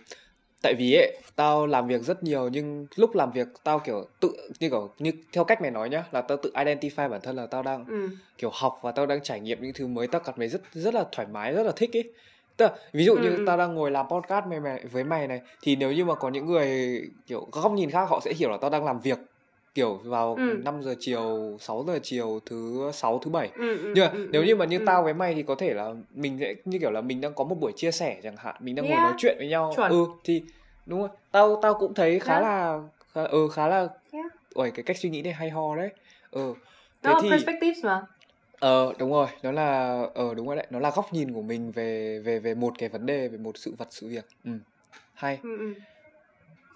[0.63, 4.29] tại vì ấy tao làm việc rất nhiều nhưng lúc làm việc tao kiểu tự
[4.61, 7.47] như kiểu như theo cách mày nói nhá là tao tự identify bản thân là
[7.47, 8.09] tao đang ừ.
[8.39, 10.95] kiểu học và tao đang trải nghiệm những thứ mới tao cảm thấy rất rất
[10.95, 12.13] là thoải mái rất là thích ấy
[12.61, 13.45] Tức là, ví dụ như ừ.
[13.47, 16.29] tao đang ngồi làm podcast mày, mày với mày này thì nếu như mà có
[16.29, 19.19] những người kiểu góc nhìn khác họ sẽ hiểu là tao đang làm việc
[19.75, 20.61] kiểu vào ừ.
[20.65, 24.29] 5 giờ chiều 6 giờ chiều thứ sáu thứ bảy ừ, ừ, nhưng mà ừ,
[24.33, 24.85] nếu ừ, như mà như ừ.
[24.87, 27.45] tao với mày thì có thể là mình sẽ như kiểu là mình đang có
[27.45, 28.99] một buổi chia sẻ chẳng hạn mình đang yeah.
[28.99, 29.91] ngồi nói chuyện với nhau Chuẩn.
[29.91, 30.43] ừ thì
[30.87, 32.45] đúng rồi tao tao cũng thấy khá yeah.
[32.45, 32.79] là
[33.15, 34.27] khá, ừ khá là yeah.
[34.55, 35.91] ôi cái cách suy nghĩ này hay ho đấy
[36.31, 36.55] ừ
[37.03, 38.03] thế nó thì perspectives mà
[38.61, 41.73] ờ đúng rồi nó là ờ đúng rồi đấy nó là góc nhìn của mình
[41.73, 44.51] về về về một cái vấn đề về một sự vật sự việc ừ
[45.15, 45.75] hay ừ, ừ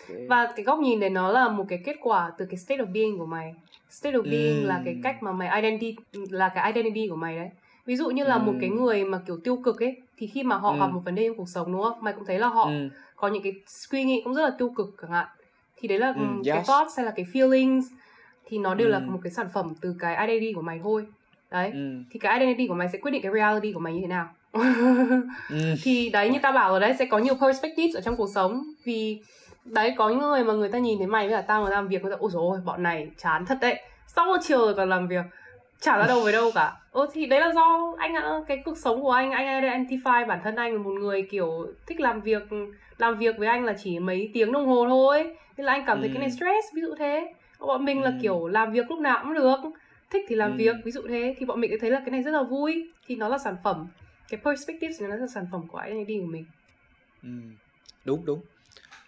[0.09, 0.27] okay.
[0.27, 2.93] và cái góc nhìn này nó là một cái kết quả từ cái state of
[2.93, 3.55] being của mày
[3.91, 4.69] state of being mm.
[4.69, 7.49] là cái cách mà mày identity là cái identity của mày đấy
[7.87, 8.47] ví dụ như là mm.
[8.47, 10.81] một cái người mà kiểu tiêu cực ấy thì khi mà họ mm.
[10.81, 12.89] gặp một vấn đề trong cuộc sống đúng không mày cũng thấy là họ mm.
[13.17, 15.27] có những cái suy nghĩ cũng rất là tiêu cực chẳng hạn
[15.77, 16.67] thì đấy là cái yes.
[16.67, 17.83] thoughts hay là cái feelings
[18.47, 18.93] thì nó đều mm.
[18.93, 21.07] là một cái sản phẩm từ cái identity của mày thôi
[21.55, 22.05] đấy mm.
[22.11, 24.29] thì cái identity của mày sẽ quyết định cái reality của mày như thế nào
[24.53, 25.75] mm.
[25.83, 28.65] thì đấy như ta bảo rồi đấy sẽ có nhiều perspectives ở trong cuộc sống
[28.85, 29.21] vì
[29.65, 31.77] đấy có những người mà người ta nhìn thấy mày với cả tao người ta
[31.77, 34.89] làm việc người ta ôi rồi bọn này chán thật đấy sau chiều rồi còn
[34.89, 35.25] làm việc
[35.81, 38.15] chả ra đâu với đâu cả Ồ thì đấy là do anh
[38.49, 42.01] cái cuộc sống của anh anh identify bản thân anh là một người kiểu thích
[42.01, 42.43] làm việc
[42.99, 45.99] làm việc với anh là chỉ mấy tiếng đồng hồ thôi nên là anh cảm
[46.01, 46.13] thấy ừ.
[46.15, 46.35] cái này ừ.
[46.37, 48.05] stress ví dụ thế bọn mình ừ.
[48.05, 49.57] là kiểu làm việc lúc nào cũng được
[50.15, 50.57] thích thì làm ừ.
[50.57, 53.17] việc ví dụ thế thì bọn mình thấy là cái này rất là vui thì
[53.17, 53.87] nó là sản phẩm
[54.29, 56.45] cái perspective nó là sản phẩm của identity của mình
[57.23, 57.29] ừ.
[58.05, 58.41] đúng đúng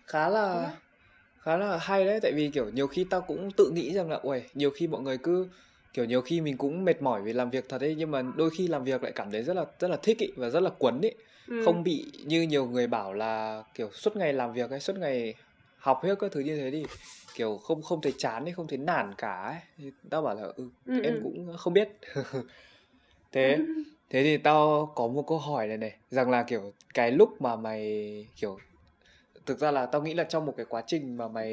[0.06, 0.68] khá là ừ.
[1.40, 4.16] khá là hay đấy tại vì kiểu nhiều khi tao cũng tự nghĩ rằng là
[4.16, 5.48] ui nhiều khi mọi người cứ
[5.92, 8.50] kiểu nhiều khi mình cũng mệt mỏi vì làm việc thật ấy nhưng mà đôi
[8.50, 10.70] khi làm việc lại cảm thấy rất là rất là thích ý và rất là
[10.78, 11.10] quấn ý
[11.48, 11.62] ừ.
[11.64, 15.34] không bị như nhiều người bảo là kiểu suốt ngày làm việc hay suốt ngày
[15.78, 16.84] học hết các thứ như thế thì
[17.36, 19.92] kiểu không không thấy chán hay không thấy nản cả ấy.
[20.10, 21.20] Tao bảo là ừ, ừ em ừ.
[21.22, 21.88] cũng không biết.
[23.32, 23.58] Thế
[24.10, 27.56] thế thì tao có một câu hỏi này này rằng là kiểu cái lúc mà
[27.56, 28.58] mày kiểu
[29.46, 31.50] thực ra là tao nghĩ là trong một cái quá trình mà mày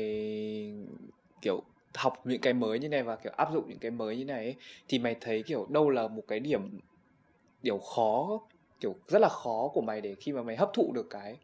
[1.41, 1.61] kiểu
[1.93, 4.45] học những cái mới như này và kiểu áp dụng những cái mới như này
[4.45, 4.55] ấy,
[4.87, 6.79] thì mày thấy kiểu đâu là một cái điểm
[7.61, 8.41] điều khó
[8.79, 11.37] kiểu rất là khó của mày để khi mà mày hấp thụ được cái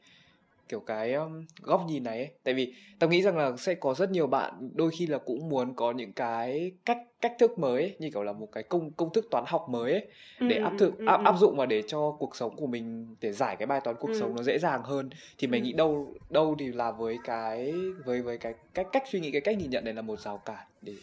[0.70, 2.30] kiểu cái um, góc nhìn này ấy.
[2.44, 5.50] tại vì tao nghĩ rằng là sẽ có rất nhiều bạn đôi khi là cũng
[5.50, 8.92] muốn có những cái cách cách thức mới ấy, như kiểu là một cái công
[8.92, 10.08] công thức toán học mới ấy,
[10.40, 11.24] để ừ, áp thực ừ, áp ừ.
[11.26, 14.08] áp dụng và để cho cuộc sống của mình để giải cái bài toán cuộc
[14.08, 14.20] ừ.
[14.20, 15.64] sống nó dễ dàng hơn thì mày ừ.
[15.64, 17.74] nghĩ đâu đâu thì là với cái
[18.06, 20.38] với với cái cách cách suy nghĩ cái cách nhìn nhận này là một rào
[20.38, 20.94] cản để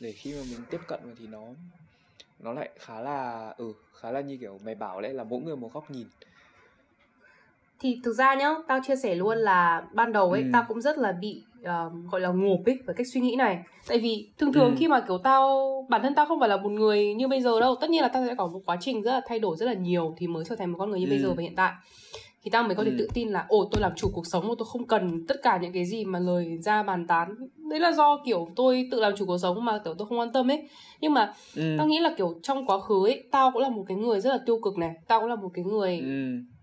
[0.00, 1.42] để khi mà mình tiếp cận thì nó
[2.40, 5.56] nó lại khá là ừ khá là như kiểu mày bảo đấy là mỗi người
[5.56, 6.06] một góc nhìn
[7.80, 10.48] thì thực ra nhá tao chia sẻ luôn là ban đầu ấy ừ.
[10.52, 13.58] tao cũng rất là bị uh, gọi là ngộp ấy với cách suy nghĩ này
[13.88, 14.76] tại vì thường thường ừ.
[14.78, 17.60] khi mà kiểu tao bản thân tao không phải là một người như bây giờ
[17.60, 19.66] đâu tất nhiên là tao sẽ có một quá trình rất là thay đổi rất
[19.66, 21.10] là nhiều thì mới trở thành một con người như ừ.
[21.10, 21.72] bây giờ và hiện tại
[22.44, 22.96] thì tao mới có thể ừ.
[22.98, 25.58] tự tin là ồ tôi làm chủ cuộc sống mà tôi không cần tất cả
[25.62, 27.34] những cái gì mà lời ra bàn tán
[27.70, 30.32] đấy là do kiểu tôi tự làm chủ cuộc sống mà kiểu tôi không quan
[30.32, 30.68] tâm ấy
[31.00, 31.74] nhưng mà ừ.
[31.78, 34.30] tao nghĩ là kiểu trong quá khứ ấy tao cũng là một cái người rất
[34.30, 36.53] là tiêu cực này tao cũng là một cái người ừ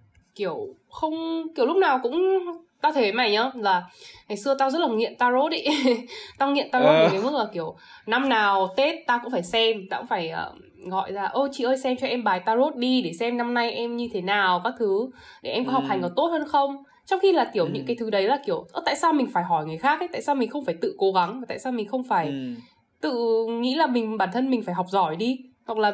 [0.42, 2.40] kiểu không kiểu lúc nào cũng
[2.82, 3.84] tao thấy mày nhá là
[4.28, 5.66] ngày xưa tao rất là nghiện tarot ý
[6.38, 7.10] tao nghiện tarot à.
[7.12, 7.76] đến mức là kiểu
[8.06, 11.64] năm nào tết tao cũng phải xem tao cũng phải uh, gọi ra ô chị
[11.64, 14.62] ơi xem cho em bài tarot đi để xem năm nay em như thế nào
[14.64, 15.10] các thứ
[15.42, 15.74] để em có ừ.
[15.74, 17.70] học hành có tốt hơn không trong khi là kiểu ừ.
[17.74, 20.22] những cái thứ đấy là kiểu tại sao mình phải hỏi người khác ấy tại
[20.22, 22.54] sao mình không phải tự cố gắng và tại sao mình không phải ừ.
[23.02, 25.38] tự nghĩ là mình bản thân mình phải học giỏi đi
[25.72, 25.92] hoặc là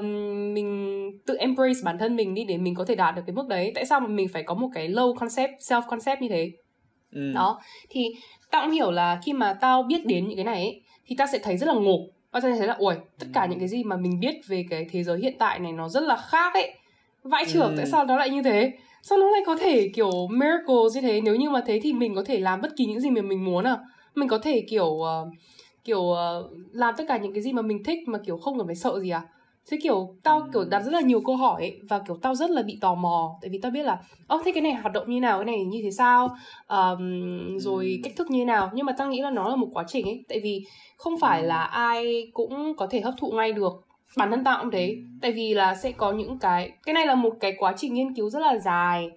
[0.54, 3.48] mình tự embrace bản thân mình đi để mình có thể đạt được cái mức
[3.48, 3.72] đấy.
[3.76, 6.52] Tại sao mà mình phải có một cái low concept self concept như thế?
[7.12, 7.32] Ừ.
[7.36, 7.60] đó.
[7.90, 8.16] Thì
[8.52, 11.28] tao cũng hiểu là khi mà tao biết đến những cái này ấy, thì tao
[11.32, 12.00] sẽ thấy rất là ngộp.
[12.32, 13.48] Tao sẽ thấy là ui tất cả ừ.
[13.50, 16.04] những cái gì mà mình biết về cái thế giới hiện tại này nó rất
[16.04, 16.74] là khác ấy.
[17.24, 17.74] Vãi trưởng ừ.
[17.78, 18.72] tại sao nó lại như thế?
[19.02, 21.22] Sao nó lại có thể kiểu miracle như thế?
[21.22, 23.46] Nếu như mà thế thì mình có thể làm bất kỳ những gì mà mình
[23.46, 23.78] muốn à.
[24.16, 25.08] Mình có thể kiểu uh,
[25.84, 26.18] kiểu uh,
[26.72, 29.00] làm tất cả những cái gì mà mình thích mà kiểu không cần phải sợ
[29.00, 29.22] gì à
[29.72, 32.50] thế kiểu tao kiểu đặt rất là nhiều câu hỏi ấy, và kiểu tao rất
[32.50, 33.36] là bị tò mò.
[33.42, 35.38] Tại vì tao biết là ơ thế cái này hoạt động như nào?
[35.38, 36.30] Cái này như thế sao?
[36.68, 38.70] Um, rồi cách thức như nào?
[38.74, 40.24] Nhưng mà tao nghĩ là nó là một quá trình ấy.
[40.30, 40.66] Tại vì
[40.98, 43.74] không phải là ai cũng có thể hấp thụ ngay được.
[44.18, 44.98] Bản thân tao cũng thế.
[45.22, 48.14] Tại vì là sẽ có những cái cái này là một cái quá trình nghiên
[48.14, 49.10] cứu rất là dài.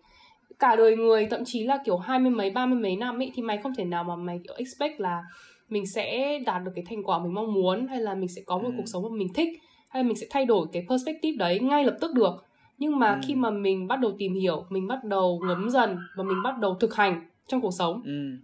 [0.58, 3.32] Cả đời người thậm chí là kiểu hai mươi mấy ba mươi mấy năm ấy
[3.34, 5.22] thì mày không thể nào mà mày kiểu expect là
[5.68, 8.58] mình sẽ đạt được cái thành quả mình mong muốn hay là mình sẽ có
[8.58, 9.48] một cuộc sống mà mình thích
[9.90, 12.44] hay mình sẽ thay đổi cái perspective đấy ngay lập tức được
[12.78, 13.20] nhưng mà ừ.
[13.26, 16.58] khi mà mình bắt đầu tìm hiểu mình bắt đầu ngấm dần và mình bắt
[16.58, 18.36] đầu thực hành trong cuộc sống ừ.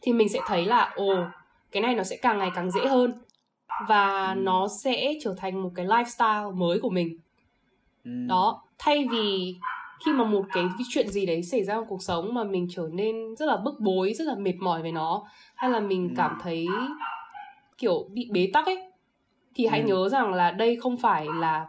[0.00, 1.14] thì mình sẽ thấy là ồ
[1.72, 3.12] cái này nó sẽ càng ngày càng dễ hơn
[3.88, 4.40] và ừ.
[4.40, 7.18] nó sẽ trở thành một cái lifestyle mới của mình
[8.04, 8.10] ừ.
[8.28, 9.56] đó thay vì
[10.04, 12.88] khi mà một cái chuyện gì đấy xảy ra trong cuộc sống mà mình trở
[12.92, 16.14] nên rất là bức bối rất là mệt mỏi về nó hay là mình ừ.
[16.16, 16.66] cảm thấy
[17.78, 18.91] kiểu bị bế tắc ấy
[19.54, 19.86] thì hãy ừ.
[19.86, 21.66] nhớ rằng là đây không phải là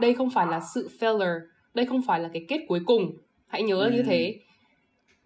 [0.00, 1.40] đây không phải là sự failure
[1.74, 3.12] đây không phải là cái kết cuối cùng
[3.48, 3.90] hãy nhớ ừ.
[3.90, 4.34] như thế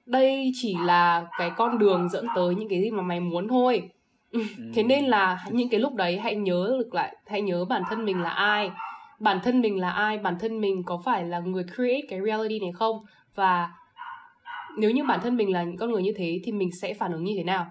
[0.06, 3.90] đây chỉ là cái con đường dẫn tới những cái gì mà mày muốn thôi
[4.30, 4.42] ừ.
[4.74, 8.04] thế nên là những cái lúc đấy hãy nhớ được lại hãy nhớ bản thân
[8.04, 8.70] mình là ai
[9.18, 12.58] bản thân mình là ai bản thân mình có phải là người create cái reality
[12.60, 13.70] này không và
[14.78, 17.12] nếu như bản thân mình là những con người như thế thì mình sẽ phản
[17.12, 17.66] ứng như thế nào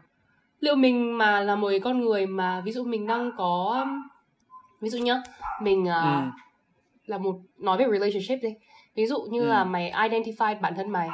[0.66, 3.86] liệu mình mà là một con người mà ví dụ mình đang có
[4.82, 5.22] ví dụ nhá
[5.62, 6.42] mình uh, ừ.
[7.06, 8.56] là một nói về relationship đi
[8.96, 9.48] ví dụ như ừ.
[9.48, 11.10] là mày identify bản thân mày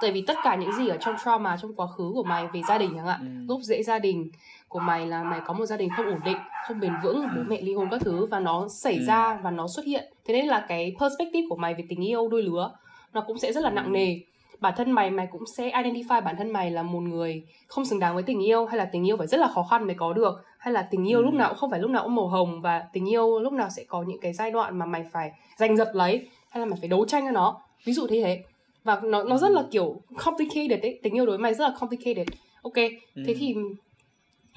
[0.00, 2.60] tại vì tất cả những gì ở trong trauma trong quá khứ của mày về
[2.68, 3.54] gia đình chẳng hạn ừ.
[3.54, 4.30] lúc dễ gia đình
[4.68, 6.36] của mày là mày có một gia đình không ổn định
[6.68, 9.04] không bền vững bố mẹ ly hôn các thứ và nó xảy ừ.
[9.06, 12.28] ra và nó xuất hiện thế nên là cái perspective của mày về tình yêu
[12.28, 12.70] đôi lứa
[13.12, 14.20] nó cũng sẽ rất là nặng nề
[14.60, 18.00] bản thân mày mày cũng sẽ identify bản thân mày là một người không xứng
[18.00, 20.12] đáng với tình yêu hay là tình yêu phải rất là khó khăn mới có
[20.12, 21.24] được hay là tình yêu ừ.
[21.24, 23.68] lúc nào cũng không phải lúc nào cũng màu hồng và tình yêu lúc nào
[23.70, 26.78] sẽ có những cái giai đoạn mà mày phải giành giật lấy hay là mày
[26.80, 28.42] phải đấu tranh cho nó ví dụ thế thế
[28.84, 29.68] và nó nó rất là ừ.
[29.70, 32.26] kiểu complicated ấy tình yêu đối với mày rất là complicated
[32.62, 32.76] ok
[33.14, 33.22] ừ.
[33.26, 33.54] thế thì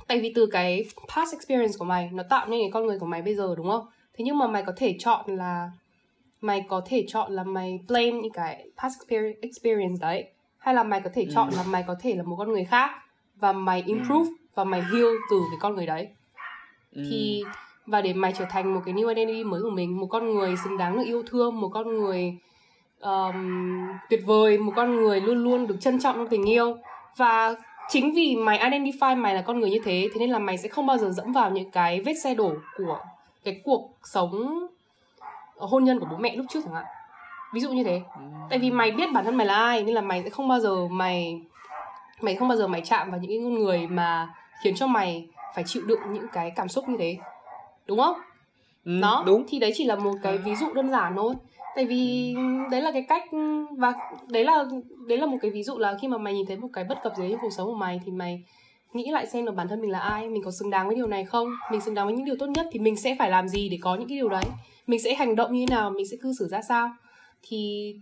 [0.07, 0.85] tại vì từ cái
[1.15, 3.67] past experience của mày nó tạo nên cái con người của mày bây giờ đúng
[3.67, 5.71] không thế nhưng mà mày có thể chọn là
[6.41, 8.99] mày có thể chọn là mày blame những cái past
[9.41, 10.25] experience đấy
[10.57, 11.55] hay là mày có thể chọn ừ.
[11.57, 12.91] là mày có thể là một con người khác
[13.35, 14.35] và mày improve ừ.
[14.55, 16.07] và mày heal từ cái con người đấy
[16.91, 17.01] ừ.
[17.09, 17.43] thì
[17.85, 20.55] và để mày trở thành một cái new identity mới của mình một con người
[20.63, 22.37] xứng đáng được yêu thương một con người
[23.01, 26.77] um, tuyệt vời một con người luôn luôn được trân trọng trong tình yêu
[27.17, 27.55] và
[27.89, 30.69] chính vì mày identify mày là con người như thế thế nên là mày sẽ
[30.69, 32.99] không bao giờ dẫm vào những cái vết xe đổ của
[33.43, 34.67] cái cuộc sống
[35.67, 36.85] hôn nhân của bố mẹ lúc trước chẳng hạn.
[37.53, 38.01] Ví dụ như thế.
[38.49, 40.59] Tại vì mày biết bản thân mày là ai nên là mày sẽ không bao
[40.59, 41.41] giờ mày
[42.21, 45.63] mày không bao giờ mày chạm vào những cái người mà khiến cho mày phải
[45.67, 47.17] chịu đựng những cái cảm xúc như thế.
[47.87, 48.15] Đúng không?
[48.85, 49.45] Ừ, đó đúng.
[49.47, 51.33] thì đấy chỉ là một cái ví dụ đơn giản thôi.
[51.75, 52.35] Tại vì
[52.71, 53.23] đấy là cái cách
[53.77, 53.93] và
[54.27, 54.65] đấy là
[55.07, 57.03] đấy là một cái ví dụ là khi mà mày nhìn thấy một cái bất
[57.03, 58.43] cập gì trong cuộc sống của mày thì mày
[58.93, 61.07] nghĩ lại xem là bản thân mình là ai mình có xứng đáng với điều
[61.07, 61.47] này không?
[61.71, 63.77] Mình xứng đáng với những điều tốt nhất thì mình sẽ phải làm gì để
[63.81, 64.43] có những cái điều đấy
[64.89, 66.89] mình sẽ hành động như thế nào mình sẽ cư xử ra sao?
[67.43, 67.93] Thì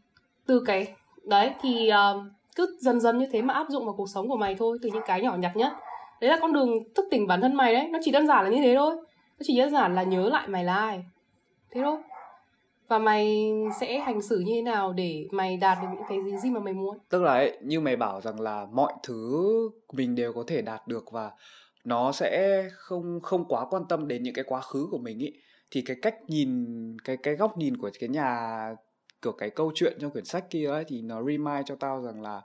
[0.46, 0.88] từ cái
[1.24, 2.24] đấy thì uh,
[2.56, 4.90] cứ dần dần như thế mà áp dụng vào cuộc sống của mày thôi từ
[4.94, 5.74] những cái nhỏ nhặt nhất.
[6.22, 8.50] Đấy là con đường thức tỉnh bản thân mày đấy nó chỉ đơn giản là
[8.52, 8.96] như thế thôi.
[9.40, 11.06] Nó chỉ đơn giản là nhớ lại mày là ai.
[11.72, 11.98] Thế thôi.
[12.88, 16.38] Và mày sẽ hành xử như thế nào để mày đạt được những cái gì,
[16.38, 16.98] gì mà mày muốn?
[17.10, 19.48] Tức là ấy, như mày bảo rằng là mọi thứ
[19.94, 21.32] mình đều có thể đạt được và
[21.84, 25.34] nó sẽ không không quá quan tâm đến những cái quá khứ của mình ý
[25.72, 26.68] thì cái cách nhìn
[27.04, 28.60] cái cái góc nhìn của cái nhà
[29.22, 32.22] của cái câu chuyện trong quyển sách kia ấy thì nó remind cho tao rằng
[32.22, 32.42] là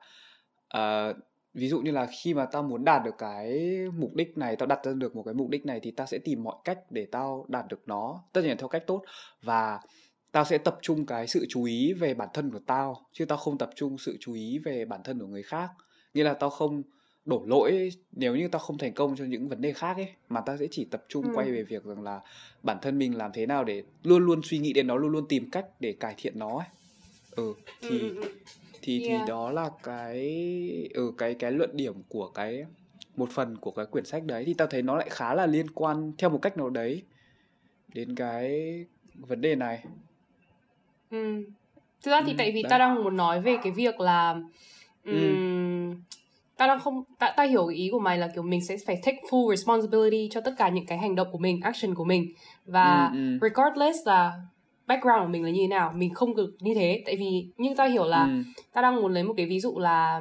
[0.79, 1.17] uh,
[1.55, 4.67] ví dụ như là khi mà tao muốn đạt được cái mục đích này tao
[4.67, 7.07] đặt ra được một cái mục đích này thì tao sẽ tìm mọi cách để
[7.13, 9.03] tao đạt được nó tất nhiên theo cách tốt.
[9.43, 9.81] Và
[10.33, 13.39] tao sẽ tập trung cái sự chú ý về bản thân của tao chứ tao
[13.39, 15.71] không tập trung sự chú ý về bản thân của người khác.
[16.15, 16.83] Nghĩa là tao không
[17.25, 20.41] đổ lỗi nếu như tao không thành công cho những vấn đề khác ấy mà
[20.41, 21.31] tao sẽ chỉ tập trung ừ.
[21.35, 22.21] quay về việc rằng là
[22.63, 25.29] bản thân mình làm thế nào để luôn luôn suy nghĩ đến nó luôn luôn
[25.29, 26.67] tìm cách để cải thiện nó ấy
[27.31, 28.09] ừ thì ừ.
[28.09, 28.29] ừ, ừ.
[28.83, 29.21] thì yeah.
[29.21, 30.19] thì đó là cái
[30.95, 32.65] ừ cái cái luận điểm của cái
[33.17, 35.71] một phần của cái quyển sách đấy thì tao thấy nó lại khá là liên
[35.71, 37.03] quan theo một cách nào đấy
[37.95, 38.51] đến cái
[39.15, 39.85] vấn đề này
[41.11, 41.45] ừ.
[42.03, 42.71] thực ra thì ừ, tại vì đấy.
[42.71, 44.31] ta đang muốn nói về cái việc là
[45.05, 45.93] um, ừ.
[46.63, 49.19] Ta đang không ta, ta hiểu ý của mày là kiểu mình sẽ phải take
[49.31, 52.33] full responsibility cho tất cả những cái hành động của mình action của mình
[52.67, 53.49] và ừ, ừ.
[53.49, 54.33] regardless là
[54.87, 57.77] background của mình là như thế nào mình không được như thế tại vì nhưng
[57.77, 58.31] ta hiểu là ừ.
[58.73, 60.21] ta đang muốn lấy một cái ví dụ là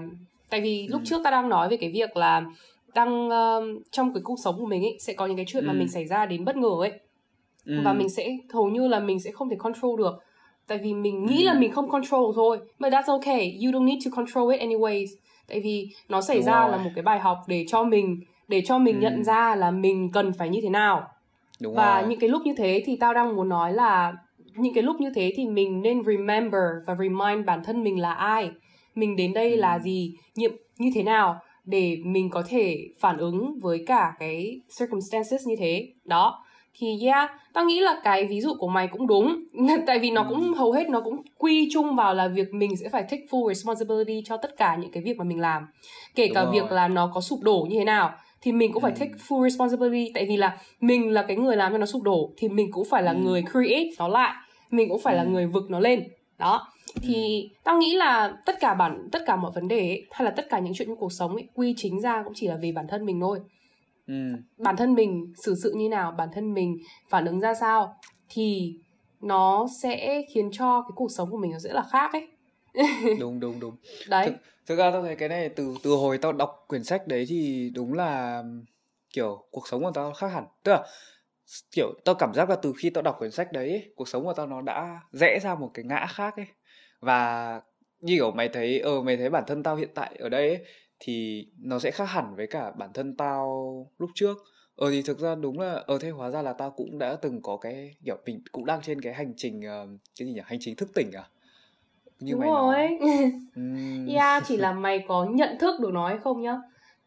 [0.50, 1.06] tại vì lúc ừ.
[1.06, 2.46] trước ta đang nói về cái việc là
[2.96, 5.68] đang uh, trong cái cuộc sống của mình ấy sẽ có những cái chuyện ừ.
[5.68, 6.92] mà mình xảy ra đến bất ngờ ấy
[7.66, 7.82] ừ.
[7.86, 10.24] và mình sẽ hầu như là mình sẽ không thể control được
[10.68, 11.46] tại vì mình nghĩ ừ.
[11.46, 15.08] là mình không control thôi but that's okay you don't need to control it anyways
[15.52, 16.72] tại vì nó xảy Đúng ra rồi.
[16.72, 19.02] là một cái bài học để cho mình để cho mình ừ.
[19.02, 21.08] nhận ra là mình cần phải như thế nào
[21.62, 22.10] Đúng và rồi.
[22.10, 24.14] những cái lúc như thế thì tao đang muốn nói là
[24.56, 28.14] những cái lúc như thế thì mình nên remember và remind bản thân mình là
[28.14, 28.52] ai
[28.96, 29.60] mình đến đây ừ.
[29.60, 34.62] là gì nhiệm như thế nào để mình có thể phản ứng với cả cái
[34.80, 39.08] circumstances như thế đó thì yeah tao nghĩ là cái ví dụ của mày cũng
[39.08, 39.40] đúng
[39.88, 40.54] tại vì nó cũng ừ.
[40.58, 44.22] hầu hết nó cũng quy chung vào là việc mình sẽ phải take full responsibility
[44.26, 45.68] cho tất cả những cái việc mà mình làm
[46.16, 46.54] kể đúng cả rồi.
[46.54, 48.98] việc là nó có sụp đổ như thế nào thì mình cũng phải ừ.
[49.00, 52.32] take full responsibility tại vì là mình là cái người làm cho nó sụp đổ
[52.38, 53.18] thì mình cũng phải là ừ.
[53.18, 54.34] người create nó lại
[54.70, 55.18] mình cũng phải ừ.
[55.18, 56.04] là người vực nó lên
[56.38, 56.68] đó
[57.02, 57.56] thì ừ.
[57.64, 60.50] tao nghĩ là tất cả bản tất cả mọi vấn đề ấy, hay là tất
[60.50, 62.86] cả những chuyện trong cuộc sống ấy quy chính ra cũng chỉ là về bản
[62.90, 63.40] thân mình thôi
[64.12, 64.38] ừ.
[64.58, 66.78] bản thân mình xử sự như nào bản thân mình
[67.10, 67.96] phản ứng ra sao
[68.30, 68.76] thì
[69.22, 72.28] nó sẽ khiến cho cái cuộc sống của mình nó sẽ là khác ấy.
[73.20, 73.76] Đúng đúng đúng.
[74.10, 74.26] Đấy.
[74.26, 77.26] Thực, thực ra tao thấy cái này từ từ hồi tao đọc quyển sách đấy
[77.30, 78.44] thì đúng là
[79.14, 80.46] kiểu cuộc sống của tao khác hẳn.
[80.64, 80.84] Tức là
[81.72, 84.24] kiểu tao cảm giác là từ khi tao đọc quyển sách đấy ấy, cuộc sống
[84.24, 86.46] của tao nó đã rẽ ra một cái ngã khác ấy.
[87.00, 87.62] Và
[88.00, 90.66] như kiểu mày thấy ờ mày thấy bản thân tao hiện tại ở đây ấy,
[91.04, 94.38] thì nó sẽ khác hẳn với cả bản thân tao lúc trước
[94.76, 97.42] ờ thì thực ra đúng là ờ thế hóa ra là tao cũng đã từng
[97.42, 100.60] có cái kiểu mình cũng đang trên cái hành trình uh, cái gì nhỉ hành
[100.62, 101.24] trình thức tỉnh à
[102.20, 103.00] như đúng mày rồi nói.
[103.60, 104.08] uhm.
[104.08, 106.58] yeah chỉ là mày có nhận thức được nó hay không nhá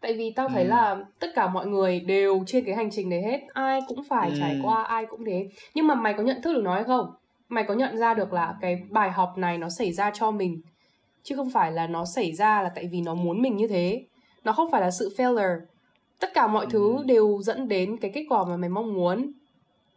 [0.00, 0.68] tại vì tao thấy ừ.
[0.68, 4.28] là tất cả mọi người đều trên cái hành trình đấy hết ai cũng phải
[4.28, 4.36] ừ.
[4.40, 7.10] trải qua ai cũng thế nhưng mà mày có nhận thức được nó hay không
[7.48, 10.60] mày có nhận ra được là cái bài học này nó xảy ra cho mình
[11.24, 14.04] chứ không phải là nó xảy ra là tại vì nó muốn mình như thế.
[14.44, 15.60] Nó không phải là sự failure.
[16.20, 16.68] Tất cả mọi ừ.
[16.72, 19.32] thứ đều dẫn đến cái kết quả mà mày mong muốn.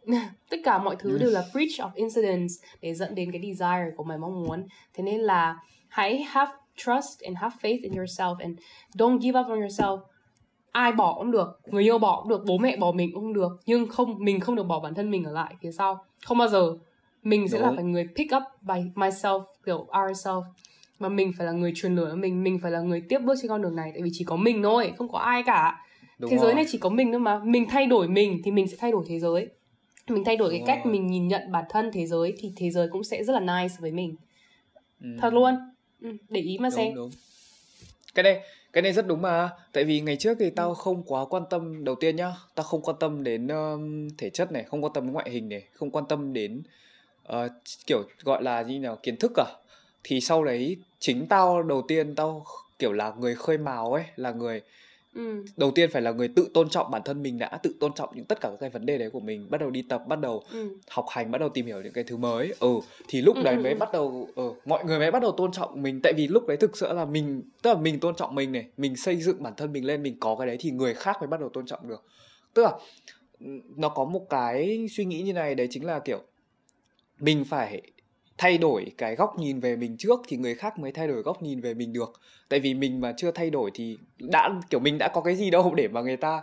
[0.50, 1.18] Tất cả mọi thứ ừ.
[1.18, 4.66] đều là breach of incidents để dẫn đến cái desire của mày mong muốn.
[4.94, 5.56] Thế nên là
[5.88, 8.58] hãy have trust and have faith in yourself and
[8.94, 9.98] don't give up on yourself.
[10.72, 13.60] Ai bỏ cũng được người yêu bỏ cũng được bố mẹ bỏ mình cũng được.
[13.66, 16.04] Nhưng không mình không được bỏ bản thân mình ở lại phía sau.
[16.24, 16.76] Không bao giờ.
[17.22, 17.66] Mình sẽ Đúng.
[17.66, 20.46] là phải người pick up by myself kiểu ourselves
[20.98, 23.48] và mình phải là người truyền lửa mình mình phải là người tiếp bước trên
[23.48, 25.84] con đường này tại vì chỉ có mình thôi không có ai cả
[26.18, 26.46] Đúng thế rồi.
[26.46, 28.92] giới này chỉ có mình thôi mà mình thay đổi mình thì mình sẽ thay
[28.92, 29.48] đổi thế giới
[30.08, 30.76] mình thay đổi Đúng cái rồi.
[30.76, 33.40] cách mình nhìn nhận bản thân thế giới thì thế giới cũng sẽ rất là
[33.40, 34.16] nice với mình
[35.02, 35.08] ừ.
[35.20, 35.54] thật luôn
[36.02, 37.10] ừ, để ý mà đúng, xem đúng.
[38.14, 38.40] cái này
[38.72, 41.84] cái này rất đúng mà tại vì ngày trước thì tao không quá quan tâm
[41.84, 45.04] đầu tiên nhá tao không quan tâm đến um, thể chất này không quan tâm
[45.04, 46.62] đến ngoại hình này không quan tâm đến
[47.32, 47.50] uh,
[47.86, 49.46] kiểu gọi là như nào kiến thức à
[50.08, 52.44] thì sau đấy chính tao đầu tiên tao
[52.78, 54.62] kiểu là người khơi mào ấy là người
[55.14, 55.44] Ừ.
[55.56, 58.08] đầu tiên phải là người tự tôn trọng bản thân mình đã tự tôn trọng
[58.14, 60.20] những tất cả các cái vấn đề đấy của mình bắt đầu đi tập bắt
[60.20, 60.68] đầu ừ.
[60.88, 62.68] học hành bắt đầu tìm hiểu những cái thứ mới ừ
[63.08, 63.42] thì lúc ừ.
[63.42, 66.28] đấy mới bắt đầu ừ, mọi người mới bắt đầu tôn trọng mình tại vì
[66.28, 69.16] lúc đấy thực sự là mình tức là mình tôn trọng mình này mình xây
[69.16, 71.48] dựng bản thân mình lên mình có cái đấy thì người khác mới bắt đầu
[71.48, 72.04] tôn trọng được
[72.54, 72.72] tức là
[73.76, 76.20] nó có một cái suy nghĩ như này đấy chính là kiểu
[77.20, 77.82] mình phải
[78.38, 81.42] thay đổi cái góc nhìn về mình trước thì người khác mới thay đổi góc
[81.42, 84.98] nhìn về mình được tại vì mình mà chưa thay đổi thì đã kiểu mình
[84.98, 86.42] đã có cái gì đâu để mà người ta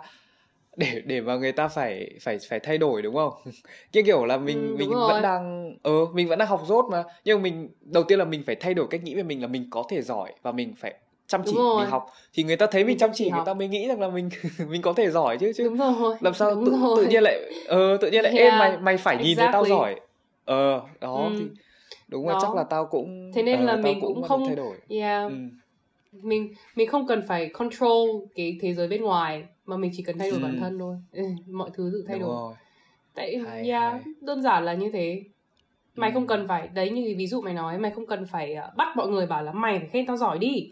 [0.78, 3.34] để để mà người ta phải phải phải thay đổi đúng không
[3.94, 5.08] cái kiểu là mình ừ, mình rồi.
[5.08, 8.26] vẫn đang ờ mình vẫn đang học rốt mà nhưng mà mình đầu tiên là
[8.26, 10.74] mình phải thay đổi cách nghĩ về mình là mình có thể giỏi và mình
[10.78, 10.94] phải
[11.28, 13.68] chăm chỉ mình học thì người ta thấy mình, mình chăm chỉ người ta mới
[13.68, 14.30] nghĩ rằng là mình
[14.70, 16.16] mình có thể giỏi chứ chứ đúng rồi.
[16.20, 16.96] làm sao đúng tự, rồi.
[16.98, 18.52] tự nhiên lại ờ tự nhiên lại yeah.
[18.52, 19.28] êm mày mày phải exactly.
[19.30, 19.96] nhìn thấy tao giỏi
[20.46, 21.36] ờ đó ừ.
[21.40, 21.46] thì
[22.16, 24.56] đúng rồi chắc là tao cũng thế nên uh, là mình cũng, cũng không thay
[24.56, 25.36] đổi yeah ừ.
[26.22, 30.18] mình mình không cần phải control cái thế giới bên ngoài mà mình chỉ cần
[30.18, 30.44] thay đổi ừ.
[30.44, 30.96] bản thân thôi
[31.52, 32.54] mọi thứ tự thay đúng đổi rồi.
[33.16, 34.02] tại hay, yeah hay.
[34.22, 35.24] đơn giản là như thế
[35.96, 36.14] mày ừ.
[36.14, 38.88] không cần phải đấy như ví dụ mày nói mày không cần phải uh, bắt
[38.98, 40.72] mọi người bảo là mày phải khen tao giỏi đi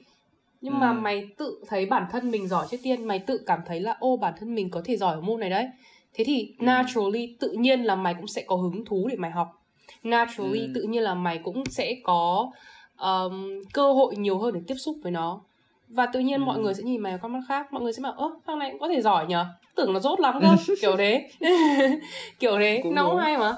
[0.62, 0.78] nhưng ừ.
[0.78, 3.98] mà mày tự thấy bản thân mình giỏi trước tiên mày tự cảm thấy là
[4.00, 5.66] ô bản thân mình có thể giỏi ở môn này đấy
[6.14, 6.66] thế thì ừ.
[6.66, 9.63] naturally tự nhiên là mày cũng sẽ có hứng thú để mày học
[10.04, 10.72] naturally ừ.
[10.76, 12.52] tự nhiên là mày cũng sẽ có
[12.98, 15.42] um, cơ hội nhiều hơn để tiếp xúc với nó.
[15.90, 16.46] Và tự nhiên ừ.
[16.46, 18.72] mọi người sẽ nhìn mày con mắt khác mọi người sẽ bảo ơ thằng này
[18.72, 20.56] cũng có thể giỏi nhở tưởng nó dốt lắm cơ.
[20.82, 21.30] Kiểu thế.
[22.40, 22.80] Kiểu thế.
[22.84, 23.56] Cũng nó cũng hay mà.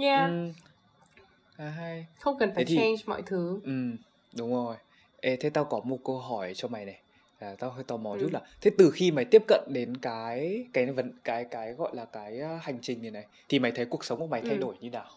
[0.00, 0.30] Yeah.
[0.30, 0.48] Ừ.
[1.56, 2.06] à, hay.
[2.20, 3.02] Không cần phải thế change thì...
[3.06, 3.60] mọi thứ.
[3.64, 3.72] Ừ
[4.36, 4.76] đúng rồi.
[5.20, 7.00] Ê, thế tao có một câu hỏi cho mày này.
[7.38, 8.18] À, tao hơi tò mò ừ.
[8.20, 11.90] chút là thế từ khi mày tiếp cận đến cái cái vấn cái cái gọi
[11.94, 14.58] là cái hành trình này này thì mày thấy cuộc sống của mày thay ừ.
[14.58, 15.10] đổi như nào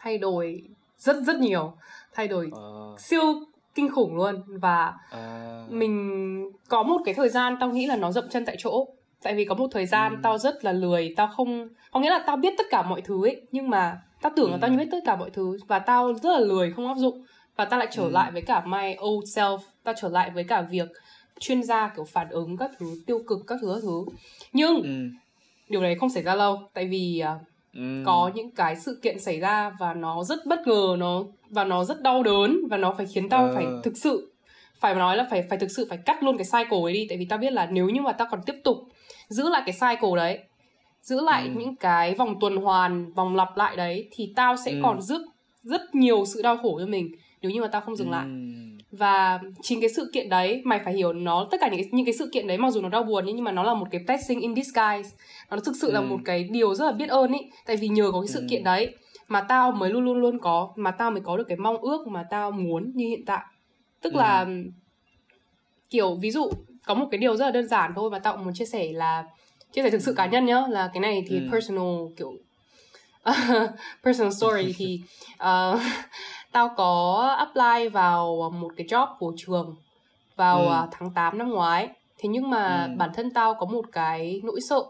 [0.00, 0.62] thay đổi
[0.98, 1.72] rất rất nhiều
[2.14, 3.00] thay đổi uh.
[3.00, 3.22] siêu
[3.74, 5.72] kinh khủng luôn và uh.
[5.72, 8.86] mình có một cái thời gian tao nghĩ là nó dậm chân tại chỗ
[9.22, 10.22] tại vì có một thời gian um.
[10.22, 13.26] tao rất là lười tao không có nghĩa là tao biết tất cả mọi thứ
[13.26, 14.52] ấy nhưng mà tao tưởng um.
[14.52, 17.24] là tao biết tất cả mọi thứ và tao rất là lười không áp dụng
[17.56, 18.12] và tao lại trở um.
[18.12, 20.88] lại với cả my old self tao trở lại với cả việc
[21.40, 24.04] chuyên gia kiểu phản ứng các thứ tiêu cực các thứ các thứ
[24.52, 25.10] nhưng um.
[25.68, 28.02] điều đấy không xảy ra lâu tại vì uh, ừ.
[28.06, 31.84] có những cái sự kiện xảy ra và nó rất bất ngờ nó và nó
[31.84, 33.52] rất đau đớn và nó phải khiến tao ờ.
[33.54, 34.32] phải thực sự
[34.80, 37.18] phải nói là phải phải thực sự phải cắt luôn cái cycle ấy đi tại
[37.18, 38.76] vì tao biết là nếu như mà tao còn tiếp tục
[39.28, 40.38] giữ lại cái cycle đấy
[41.02, 41.50] giữ lại ừ.
[41.56, 44.80] những cái vòng tuần hoàn vòng lặp lại đấy thì tao sẽ ừ.
[44.82, 45.22] còn rước
[45.62, 47.10] rất nhiều sự đau khổ cho mình
[47.42, 48.12] nếu như mà tao không dừng ừ.
[48.12, 48.26] lại
[48.92, 52.06] và chính cái sự kiện đấy mày phải hiểu nó tất cả những cái, những
[52.06, 54.00] cái sự kiện đấy mặc dù nó đau buồn nhưng mà nó là một cái
[54.06, 55.16] blessing in disguise
[55.50, 55.92] nó thực sự ừ.
[55.92, 58.40] là một cái điều rất là biết ơn ý tại vì nhờ có cái sự
[58.40, 58.46] ừ.
[58.50, 58.94] kiện đấy
[59.28, 62.06] mà tao mới luôn luôn luôn có mà tao mới có được cái mong ước
[62.06, 63.44] mà tao muốn như hiện tại
[64.00, 64.18] tức ừ.
[64.18, 64.46] là
[65.90, 66.50] kiểu ví dụ
[66.86, 68.92] có một cái điều rất là đơn giản thôi mà tao cũng muốn chia sẻ
[68.92, 69.24] là
[69.72, 71.48] chia sẻ thực sự cá nhân nhá là cái này thì ừ.
[71.52, 72.32] personal kiểu
[74.04, 75.00] personal story thì
[75.34, 75.80] uh,
[76.52, 79.76] tao có apply vào một cái job của trường
[80.36, 80.68] vào ừ.
[80.68, 82.96] À, tháng 8 năm ngoái thế nhưng mà ừ.
[82.96, 84.82] bản thân tao có một cái nỗi sợ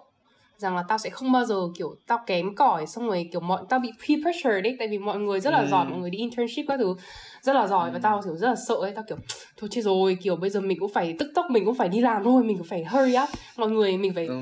[0.56, 3.62] rằng là tao sẽ không bao giờ kiểu tao kém cỏi xong rồi kiểu mọi
[3.68, 5.66] tao bị peer pressure đấy tại vì mọi người rất là ừ.
[5.70, 6.94] giỏi mọi người đi internship các thứ
[7.42, 7.92] rất là giỏi ừ.
[7.92, 9.16] và tao kiểu rất là sợ ấy tao kiểu
[9.56, 12.00] thôi chết rồi kiểu bây giờ mình cũng phải tức tốc mình cũng phải đi
[12.00, 14.40] làm thôi mình cũng phải hurry up mọi người mình phải ừ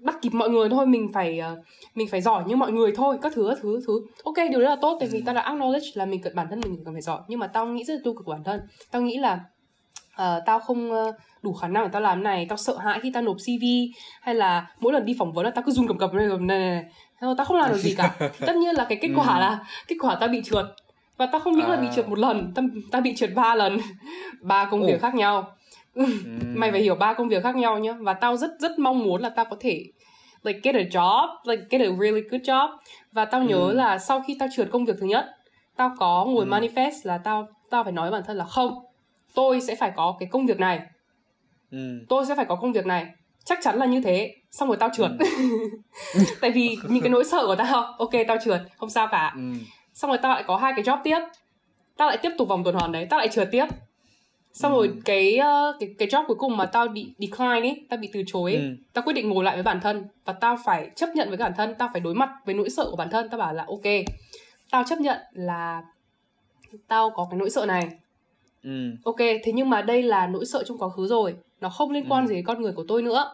[0.00, 1.58] bắt kịp mọi người thôi mình phải uh,
[1.94, 4.70] mình phải giỏi như mọi người thôi các thứ các thứ thứ ok điều đó
[4.70, 7.02] là tốt tại vì tao đã acknowledge là mình cần bản thân mình cần phải
[7.02, 9.40] giỏi nhưng mà tao nghĩ rất là tiêu cực bản thân tao nghĩ là
[10.22, 13.10] uh, tao không uh, đủ khả năng để tao làm này tao sợ hãi khi
[13.14, 13.64] tao nộp cv
[14.20, 16.38] hay là mỗi lần đi phỏng vấn là tao cứ run cầm cầm này này,
[16.38, 16.84] này.
[17.20, 18.14] tao không làm được gì cả
[18.46, 19.40] tất nhiên là cái kết quả ừ.
[19.40, 20.66] là kết quả tao bị trượt
[21.16, 21.68] và tao không à.
[21.68, 21.92] là bị à.
[21.96, 23.78] trượt một lần tao, tao bị trượt ba lần
[24.42, 25.57] ba công việc khác nhau
[26.54, 29.22] mày phải hiểu ba công việc khác nhau nhá và tao rất rất mong muốn
[29.22, 29.84] là tao có thể
[30.42, 32.76] like get a job like get a really good job
[33.12, 33.72] và tao nhớ ừ.
[33.72, 35.26] là sau khi tao trượt công việc thứ nhất
[35.76, 36.50] tao có ngồi ừ.
[36.50, 38.84] manifest là tao tao phải nói với bản thân là không
[39.34, 40.80] tôi sẽ phải có cái công việc này
[41.70, 42.04] ừ.
[42.08, 43.06] tôi sẽ phải có công việc này
[43.44, 45.10] chắc chắn là như thế xong rồi tao trượt
[46.14, 46.20] ừ.
[46.40, 49.42] tại vì những cái nỗi sợ của tao ok tao trượt không sao cả ừ.
[49.94, 51.18] xong rồi tao lại có hai cái job tiếp
[51.96, 53.66] tao lại tiếp tục vòng tuần hoàn đấy tao lại trượt tiếp
[54.52, 54.76] xong ừ.
[54.76, 58.10] rồi cái uh, cái cái job cuối cùng mà tao bị decline ấy tao bị
[58.12, 58.76] từ chối ấy, ừ.
[58.92, 61.52] tao quyết định ngồi lại với bản thân và tao phải chấp nhận với bản
[61.56, 64.04] thân tao phải đối mặt với nỗi sợ của bản thân tao bảo là ok
[64.70, 65.82] tao chấp nhận là
[66.88, 67.88] tao có cái nỗi sợ này
[68.62, 68.90] ừ.
[69.04, 72.04] ok thế nhưng mà đây là nỗi sợ trong quá khứ rồi nó không liên
[72.08, 72.28] quan ừ.
[72.28, 73.30] gì đến con người của tôi nữa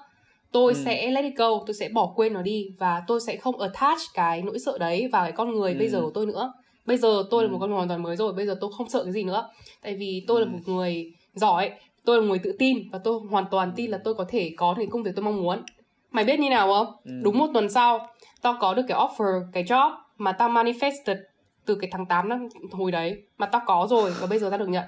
[0.53, 0.81] tôi ừ.
[0.85, 3.99] sẽ let it go tôi sẽ bỏ quên nó đi và tôi sẽ không attach
[4.15, 5.79] cái nỗi sợ đấy vào cái con người ừ.
[5.79, 6.53] bây giờ của tôi nữa
[6.87, 7.47] bây giờ tôi ừ.
[7.47, 9.25] là một con người hoàn toàn mới rồi bây giờ tôi không sợ cái gì
[9.25, 9.51] nữa.
[9.83, 10.45] Tại vì tôi ừ.
[10.45, 11.71] là một người giỏi
[12.05, 14.51] tôi là một người tự tin và tôi hoàn toàn tin là tôi có thể
[14.57, 15.63] có được công việc tôi mong muốn.
[16.11, 16.97] Mày biết như nào không?
[17.05, 17.13] Ừ.
[17.23, 18.09] đúng một tuần sau
[18.43, 21.17] tao có được cái offer cái job mà tao manifested
[21.65, 24.59] từ cái tháng 8 năm hồi đấy mà tao có rồi và bây giờ tao
[24.59, 24.85] được nhận.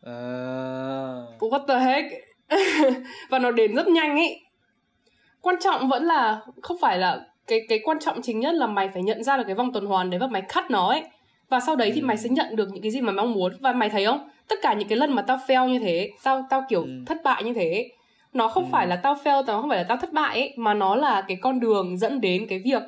[0.00, 1.52] Uh...
[1.52, 2.30] what the heck?
[3.30, 4.36] Và nó đến rất nhanh ý.
[5.40, 8.88] Quan trọng vẫn là không phải là cái cái quan trọng chính nhất là mày
[8.88, 11.02] phải nhận ra được cái vòng tuần hoàn đấy và mày cắt nó ấy
[11.48, 11.92] và sau đấy ừ.
[11.94, 14.28] thì mày sẽ nhận được những cái gì mà mong muốn và mày thấy không
[14.48, 16.90] tất cả những cái lần mà tao fail như thế tao tao kiểu ừ.
[17.06, 17.88] thất bại như thế
[18.32, 18.68] nó không ừ.
[18.72, 21.24] phải là tao fail tao không phải là tao thất bại ấy mà nó là
[21.28, 22.82] cái con đường dẫn đến cái việc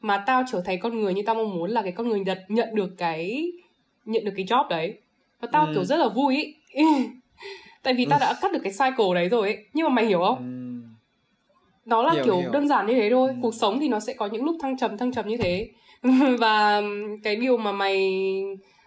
[0.00, 2.38] mà tao trở thành con người như tao mong muốn là cái con người nhận
[2.48, 3.52] nhận được cái
[4.04, 4.94] nhận được cái job đấy
[5.40, 5.72] và tao ừ.
[5.74, 6.84] kiểu rất là vui ý
[7.82, 10.18] tại vì tao đã cắt được cái cycle đấy rồi ấy nhưng mà mày hiểu
[10.18, 10.63] không ừ.
[11.86, 12.50] Nó là hiểu, kiểu hiểu.
[12.50, 13.28] đơn giản như thế thôi.
[13.28, 13.36] Ừ.
[13.42, 15.68] cuộc sống thì nó sẽ có những lúc thăng trầm thăng trầm như thế.
[16.38, 16.82] Và
[17.22, 18.22] cái điều mà mày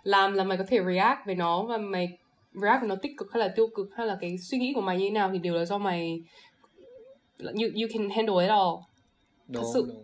[0.04, 2.18] làm là mày có thể react về nó và mày
[2.54, 4.82] react về nó tích cực hay là tiêu cực hay là cái suy nghĩ của
[4.82, 6.22] mày như thế nào thì đều là do mày
[7.40, 8.76] you, you can handle it all.
[9.48, 9.86] Đúng, thật sự.
[9.88, 10.04] đúng.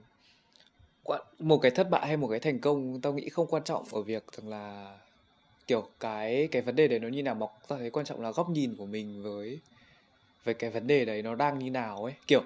[1.39, 4.01] Một cái thất bại hay một cái thành công tao nghĩ không quan trọng ở
[4.01, 4.97] việc rằng là
[5.67, 8.31] kiểu cái cái vấn đề đấy nó như nào mà tao thấy quan trọng là
[8.31, 9.59] góc nhìn của mình với
[10.43, 12.13] với cái vấn đề đấy nó đang như nào ấy.
[12.27, 12.41] Kiểu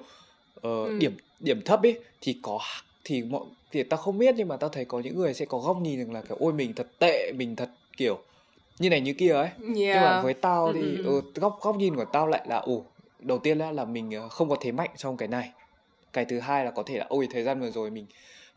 [0.57, 0.97] uh, ừ.
[0.99, 2.59] điểm điểm thấp ấy thì có
[3.03, 3.41] thì mọi
[3.71, 5.99] thì tao không biết nhưng mà tao thấy có những người sẽ có góc nhìn
[5.99, 8.19] rằng là kiểu ôi mình thật tệ mình thật kiểu
[8.79, 9.57] như này như kia ấy yeah.
[9.75, 11.21] nhưng mà với tao thì ừ, ừ.
[11.21, 12.85] Ừ, góc góc nhìn của tao lại là ồ
[13.19, 15.51] đầu tiên là là mình ờ, không có thế mạnh trong cái này
[16.13, 18.05] cái thứ hai là có thể là ôi thời gian vừa rồi mình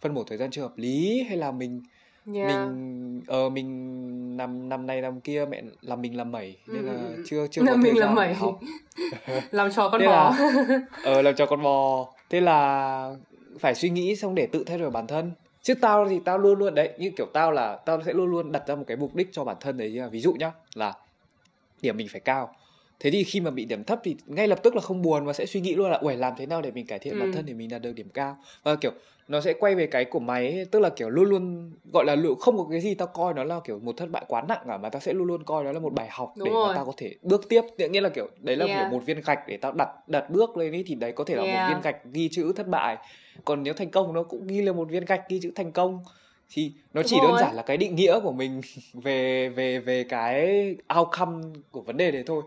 [0.01, 1.83] phân bổ thời gian chưa hợp lý hay là mình
[2.35, 2.49] yeah.
[2.49, 6.83] mình ờ uh, mình năm năm nay năm kia mẹ làm mình làm mẩy nên
[6.83, 7.23] là ừ.
[7.27, 8.35] chưa chưa có mình làm mẩy.
[8.35, 8.59] học.
[9.51, 10.35] Làm trò con bò.
[11.05, 12.07] Ờ uh, làm trò con bò.
[12.31, 13.15] Thế là
[13.59, 15.33] phải suy nghĩ xong để tự thay đổi bản thân.
[15.63, 18.53] Chứ tao thì tao luôn luôn đấy như kiểu tao là tao sẽ luôn luôn
[18.53, 20.93] đặt ra một cái mục đích cho bản thân đấy ví dụ nhá là
[21.83, 22.55] điểm mình phải cao
[23.01, 25.33] thế thì khi mà bị điểm thấp thì ngay lập tức là không buồn và
[25.33, 27.21] sẽ suy nghĩ luôn là ủa làm thế nào để mình cải thiện ừ.
[27.21, 28.93] bản thân để mình đạt được điểm cao và kiểu
[29.29, 32.17] nó sẽ quay về cái của mày ấy, tức là kiểu luôn luôn gọi là
[32.41, 34.77] không có cái gì tao coi nó là kiểu một thất bại quá nặng cả
[34.77, 36.69] mà tao sẽ luôn luôn coi nó là một bài học Đúng để rồi.
[36.69, 38.81] mà tao có thể bước tiếp nhiên là kiểu đấy là yeah.
[38.81, 41.35] kiểu một viên gạch để tao đặt đặt bước lên ấy thì đấy có thể
[41.35, 41.69] là yeah.
[41.69, 42.97] một viên gạch ghi chữ thất bại
[43.45, 46.05] còn nếu thành công nó cũng ghi là một viên gạch ghi chữ thành công
[46.51, 47.29] thì nó Đúng chỉ rồi.
[47.29, 48.61] đơn giản là cái định nghĩa của mình
[48.93, 52.43] về về về cái outcome của vấn đề đấy thôi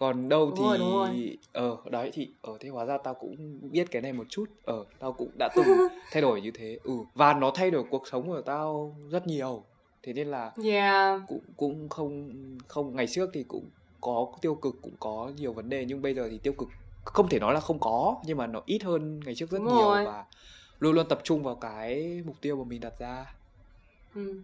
[0.00, 1.38] còn đâu đúng thì rồi, đúng rồi.
[1.52, 3.36] ờ đấy thì ở ờ, thế hóa ra tao cũng
[3.72, 5.66] biết cái này một chút ờ tao cũng đã từng
[6.12, 9.64] thay đổi như thế ừ và nó thay đổi cuộc sống của tao rất nhiều
[10.02, 11.20] thế nên là yeah.
[11.28, 12.28] cũng cũng không
[12.68, 13.70] không ngày trước thì cũng
[14.00, 16.68] có tiêu cực cũng có nhiều vấn đề nhưng bây giờ thì tiêu cực
[17.04, 19.68] không thể nói là không có nhưng mà nó ít hơn ngày trước rất Đúng
[19.68, 20.04] nhiều rồi.
[20.04, 20.24] và
[20.78, 23.26] luôn luôn tập trung vào cái mục tiêu mà mình đặt ra
[24.14, 24.42] ừ.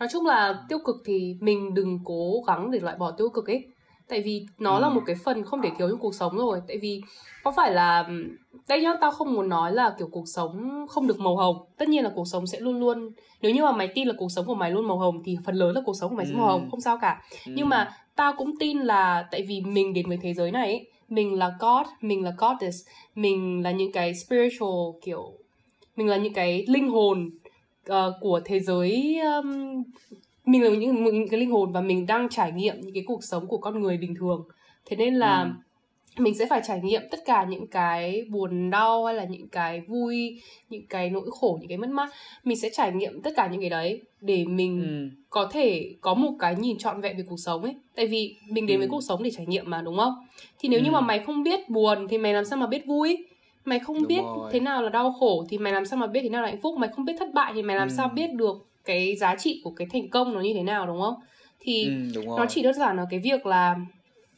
[0.00, 3.46] nói chung là tiêu cực thì mình đừng cố gắng để loại bỏ tiêu cực
[3.46, 3.73] ấy
[4.08, 4.80] tại vì nó ừ.
[4.80, 7.02] là một cái phần không thể thiếu trong cuộc sống rồi tại vì
[7.44, 8.08] có phải là
[8.68, 11.88] đây nhá tao không muốn nói là kiểu cuộc sống không được màu hồng tất
[11.88, 13.10] nhiên là cuộc sống sẽ luôn luôn
[13.42, 15.54] nếu như mà mày tin là cuộc sống của mày luôn màu hồng thì phần
[15.54, 16.30] lớn là cuộc sống của mày ừ.
[16.30, 17.52] sẽ màu hồng không sao cả ừ.
[17.56, 20.86] nhưng mà tao cũng tin là tại vì mình đến với thế giới này ấy,
[21.08, 25.32] mình là god mình là goddess mình là những cái spiritual kiểu
[25.96, 27.30] mình là những cái linh hồn
[27.90, 29.82] uh, của thế giới um,
[30.46, 33.24] mình là những, những cái linh hồn và mình đang trải nghiệm những cái cuộc
[33.24, 34.48] sống của con người bình thường
[34.86, 36.22] thế nên là ừ.
[36.22, 39.80] mình sẽ phải trải nghiệm tất cả những cái buồn đau hay là những cái
[39.80, 40.40] vui
[40.70, 42.10] những cái nỗi khổ những cái mất mát
[42.44, 45.20] mình sẽ trải nghiệm tất cả những cái đấy để mình ừ.
[45.30, 48.66] có thể có một cái nhìn trọn vẹn về cuộc sống ấy tại vì mình
[48.66, 48.80] đến ừ.
[48.80, 50.14] với cuộc sống để trải nghiệm mà đúng không
[50.58, 50.84] thì nếu ừ.
[50.84, 53.26] như mà mày không biết buồn thì mày làm sao mà biết vui
[53.64, 54.50] mày không Đúng biết rồi.
[54.52, 56.60] thế nào là đau khổ thì mày làm sao mà biết thế nào là hạnh
[56.60, 57.94] phúc mày không biết thất bại thì mày làm ừ.
[57.96, 61.00] sao biết được cái giá trị của cái thành công nó như thế nào đúng
[61.00, 61.14] không
[61.60, 63.76] thì ừ, đúng nó chỉ đơn giản là cái việc là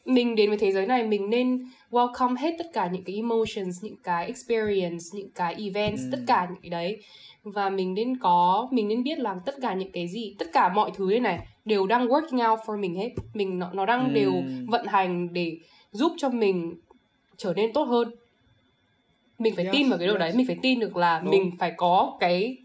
[0.05, 3.83] mình đến với thế giới này mình nên welcome hết tất cả những cái emotions
[3.83, 6.09] những cái experience những cái events ừ.
[6.11, 7.01] tất cả những cái đấy
[7.43, 10.69] và mình nên có mình nên biết là tất cả những cái gì tất cả
[10.69, 14.07] mọi thứ đây này đều đang working out for mình hết mình nó, nó đang
[14.07, 14.13] ừ.
[14.13, 14.33] đều
[14.67, 15.57] vận hành để
[15.91, 16.75] giúp cho mình
[17.37, 18.11] trở nên tốt hơn
[19.39, 20.19] mình phải yes, tin vào cái điều yes.
[20.19, 21.31] đấy mình phải tin được là Đúng.
[21.31, 22.57] mình phải có cái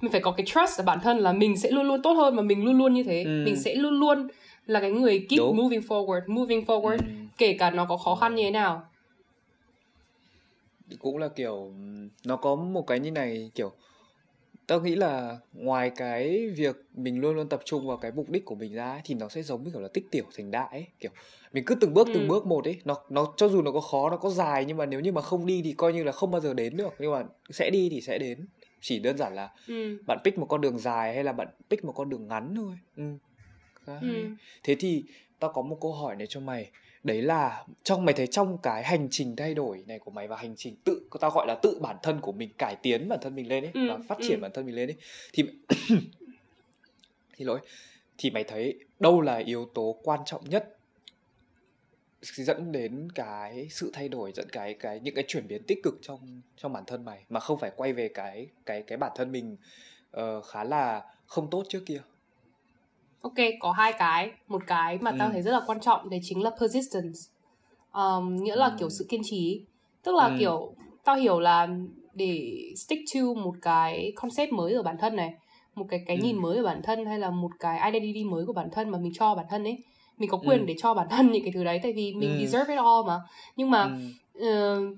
[0.00, 2.36] mình phải có cái trust ở bản thân là mình sẽ luôn luôn tốt hơn
[2.36, 3.42] và mình luôn luôn như thế ừ.
[3.44, 4.28] mình sẽ luôn luôn
[4.66, 5.56] là cái người keep Đúng.
[5.56, 7.12] moving forward moving forward ừ.
[7.38, 8.82] kể cả nó có khó khăn như thế nào
[10.98, 11.72] cũng là kiểu
[12.26, 13.72] nó có một cái như này kiểu
[14.66, 18.44] tao nghĩ là ngoài cái việc mình luôn luôn tập trung vào cái mục đích
[18.44, 20.68] của mình ra ấy, thì nó sẽ giống như kiểu là tích tiểu thành đại
[20.70, 21.10] ấy kiểu
[21.52, 22.28] mình cứ từng bước từng ừ.
[22.28, 24.86] bước một ấy nó nó cho dù nó có khó nó có dài nhưng mà
[24.86, 27.12] nếu như mà không đi thì coi như là không bao giờ đến được nhưng
[27.12, 28.46] mà sẽ đi thì sẽ đến
[28.84, 29.98] chỉ đơn giản là ừ.
[30.06, 32.78] bạn pick một con đường dài hay là bạn pick một con đường ngắn thôi
[32.96, 33.12] ừ.
[33.86, 34.26] ừ.
[34.62, 35.04] thế thì
[35.38, 36.70] tao có một câu hỏi này cho mày
[37.04, 40.36] đấy là trong mày thấy trong cái hành trình thay đổi này của mày và
[40.36, 43.34] hành trình tự tao gọi là tự bản thân của mình cải tiến bản thân
[43.34, 44.42] mình lên ấy ừ, và phát triển ừ.
[44.42, 44.96] bản thân mình lên ấy
[45.32, 45.44] thì
[47.36, 47.60] thì lỗi
[48.18, 50.76] thì mày thấy đâu là yếu tố quan trọng nhất
[52.24, 55.94] dẫn đến cái sự thay đổi dẫn cái cái những cái chuyển biến tích cực
[56.02, 59.32] trong trong bản thân mày mà không phải quay về cái cái cái bản thân
[59.32, 59.56] mình
[60.16, 62.00] uh, khá là không tốt trước kia
[63.20, 65.16] ok có hai cái một cái mà ừ.
[65.18, 67.18] tao thấy rất là quan trọng đấy chính là persistence
[67.92, 68.76] um, nghĩa là ừ.
[68.78, 69.64] kiểu sự kiên trì
[70.02, 70.36] tức là ừ.
[70.38, 71.68] kiểu tao hiểu là
[72.14, 75.34] để stick to một cái concept mới ở bản thân này
[75.74, 76.22] một cái cái ừ.
[76.22, 78.98] nhìn mới ở bản thân hay là một cái identity mới của bản thân mà
[78.98, 79.78] mình cho bản thân ấy
[80.18, 80.64] mình có quyền ừ.
[80.64, 82.46] để cho bản thân những cái thứ đấy tại vì mình ừ.
[82.46, 83.20] deserve it all mà
[83.56, 83.96] nhưng mà
[84.34, 84.78] ừ.
[84.82, 84.96] uh,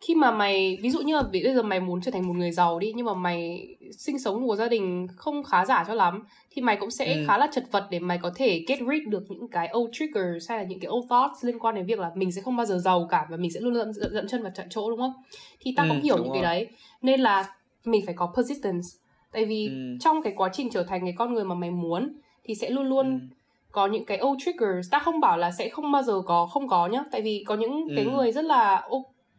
[0.00, 2.50] khi mà mày ví dụ như là bây giờ mày muốn trở thành một người
[2.52, 3.68] giàu đi nhưng mà mày
[3.98, 7.24] sinh sống một gia đình không khá giả cho lắm thì mày cũng sẽ ừ.
[7.26, 10.50] khá là chật vật để mày có thể get rid được những cái old triggers
[10.50, 12.66] hay là những cái old thoughts liên quan đến việc là mình sẽ không bao
[12.66, 14.98] giờ giàu cả và mình sẽ luôn luôn dậm, dậm chân vào trận chỗ đúng
[14.98, 15.12] không
[15.60, 16.34] thì ta ừ, cũng hiểu những rồi.
[16.34, 16.68] cái đấy
[17.02, 18.88] nên là mình phải có persistence
[19.32, 19.96] tại vì ừ.
[20.00, 22.12] trong cái quá trình trở thành cái con người mà mày muốn
[22.44, 23.36] thì sẽ luôn luôn ừ.
[23.76, 24.90] Có những cái old triggers.
[24.90, 27.04] Ta không bảo là sẽ không bao giờ có không có nhá.
[27.10, 27.92] Tại vì có những ừ.
[27.96, 28.88] cái người rất là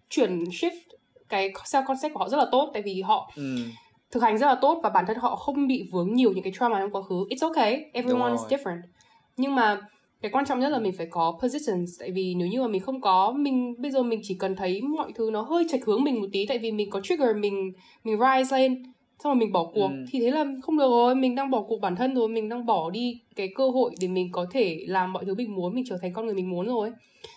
[0.10, 0.80] chuyển shift
[1.30, 2.70] cái self concept của họ rất là tốt.
[2.74, 3.58] Tại vì họ ừ.
[4.12, 6.54] thực hành rất là tốt và bản thân họ không bị vướng nhiều những cái
[6.60, 7.16] trauma trong quá khứ.
[7.30, 7.86] It's okay.
[7.94, 8.82] Everyone is different.
[9.38, 9.82] Nhưng mà
[10.22, 11.92] cái quan trọng nhất là mình phải có persistence.
[12.00, 14.82] Tại vì nếu như mà mình không có mình bây giờ mình chỉ cần thấy
[14.82, 16.46] mọi thứ nó hơi chệch hướng mình một tí.
[16.46, 17.72] Tại vì mình có trigger mình
[18.04, 18.84] mình rise lên
[19.20, 20.06] xong rồi mình bỏ cuộc ừ.
[20.10, 22.66] thì thế là không được rồi mình đang bỏ cuộc bản thân rồi mình đang
[22.66, 25.84] bỏ đi cái cơ hội để mình có thể làm mọi thứ mình muốn mình
[25.90, 26.92] trở thành con người mình muốn rồi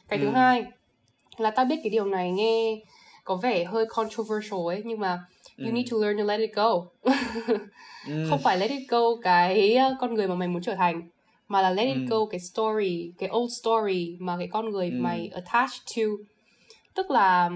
[0.09, 0.25] cái ừ.
[0.25, 0.65] thứ hai
[1.37, 2.81] là tao biết cái điều này nghe
[3.25, 5.25] có vẻ hơi controversial ấy nhưng mà
[5.59, 5.73] you ừ.
[5.73, 7.13] need to learn to let it go ừ.
[8.31, 11.03] không phải let it go cái ờ, con người mà mày muốn trở thành
[11.49, 12.03] mà là let it ừ.
[12.11, 14.97] go cái story cái old story mà cái con người ừ.
[15.01, 16.03] mày attached to
[16.95, 17.51] tức là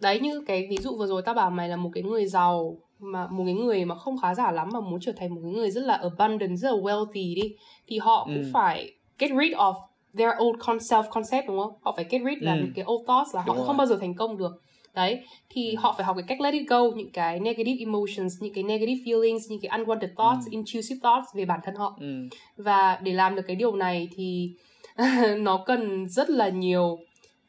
[0.00, 2.76] đấy như cái ví dụ vừa rồi tao bảo mày là một cái người giàu
[3.00, 5.52] mà một cái người mà không khá giả lắm mà muốn trở thành một cái
[5.52, 7.54] người rất là abundant rất là wealthy đi
[7.86, 8.50] thì họ cũng ừ.
[8.52, 9.74] phải get rid of
[10.18, 12.58] their old self concept đúng không họ phải get rid là ừ.
[12.60, 13.66] những cái old thoughts là đúng họ rồi.
[13.66, 14.62] không bao giờ thành công được
[14.94, 15.76] đấy thì ừ.
[15.80, 19.00] họ phải học cái cách let it go những cái negative emotions những cái negative
[19.04, 20.50] feelings những cái unwanted thoughts ừ.
[20.50, 22.28] intrusive thoughts về bản thân họ ừ.
[22.56, 24.52] và để làm được cái điều này thì
[25.38, 26.98] nó cần rất là nhiều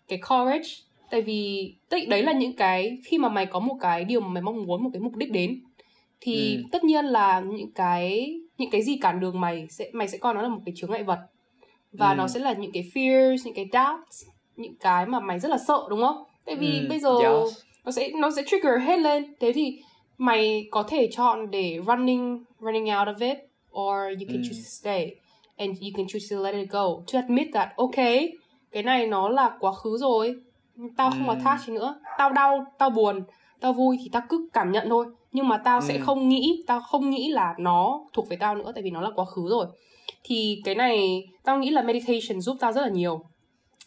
[0.08, 0.70] cái courage
[1.12, 1.74] tại vì
[2.08, 4.84] đấy là những cái khi mà mày có một cái điều mà mày mong muốn
[4.84, 5.62] một cái mục đích đến
[6.22, 6.64] thì ừ.
[6.72, 10.34] tất nhiên là những cái những cái gì cản đường mày sẽ mày sẽ coi
[10.34, 11.20] nó là một cái chướng ngại vật
[11.92, 12.16] và ừ.
[12.16, 15.58] nó sẽ là những cái fears những cái doubts những cái mà mày rất là
[15.68, 16.86] sợ đúng không tại vì ừ.
[16.90, 17.58] bây giờ yes.
[17.86, 19.80] nó sẽ nó sẽ trigger hết lên thế thì
[20.18, 23.38] mày có thể chọn để running running out of it
[23.72, 24.44] or you can mm.
[24.44, 25.16] choose to stay
[25.58, 26.84] and you can choose to let it go
[27.14, 28.32] to admit that okay
[28.72, 30.36] cái này nó là quá khứ rồi
[30.98, 31.30] tao không mm.
[31.30, 31.96] attach nữa.
[32.18, 33.24] Tao đau tao buồn
[33.60, 35.06] tao vui thì tao cứ cảm nhận thôi.
[35.32, 35.88] Nhưng mà tao mm.
[35.88, 39.02] sẽ không nghĩ tao không nghĩ là nó thuộc về tao nữa tại vì nó
[39.02, 39.66] là quá khứ rồi.
[40.24, 43.26] Thì cái này tao nghĩ là meditation giúp tao rất là nhiều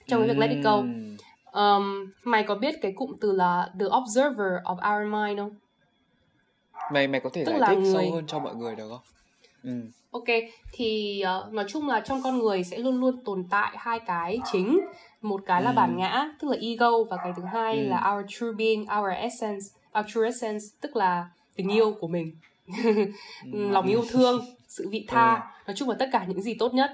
[0.07, 0.83] trong cái việc let it go.
[1.53, 5.51] Um, mày có biết cái cụm từ là the observer of our mind không?
[6.93, 7.93] Mày mày có thể Tức giải thích người...
[7.93, 9.01] sâu hơn cho mọi người được không?
[9.63, 9.71] Ừ.
[10.11, 10.25] ok
[10.73, 14.39] thì uh, nói chung là trong con người sẽ luôn luôn tồn tại hai cái
[14.53, 14.81] chính
[15.25, 15.75] một cái là ừ.
[15.75, 17.89] bản ngã tức là ego và cái thứ hai ừ.
[17.89, 19.67] là our true being our essence
[19.99, 22.37] our true essence tức là tình yêu của mình
[23.53, 23.69] ừ.
[23.71, 26.91] lòng yêu thương sự vị tha nói chung là tất cả những gì tốt nhất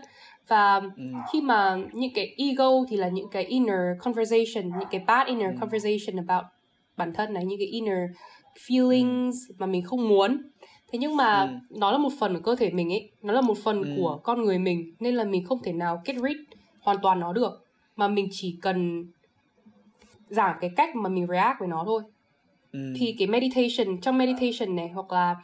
[0.49, 0.81] và
[1.33, 5.61] khi mà những cái ego thì là những cái inner conversation những cái bad inner
[5.61, 6.45] conversation about
[6.97, 8.11] bản thân này những cái inner
[8.67, 10.43] feelings mà mình không muốn
[10.93, 11.79] thế nhưng mà ừ.
[11.79, 13.95] nó là một phần của cơ thể mình ấy nó là một phần ừ.
[13.97, 16.37] của con người mình nên là mình không thể nào get rid
[16.81, 17.67] hoàn toàn nó được
[18.01, 19.07] mà mình chỉ cần
[20.31, 22.03] giảm cái cách mà mình react với nó thôi
[22.73, 22.95] ừ.
[22.97, 25.37] thì cái meditation trong meditation này hoặc là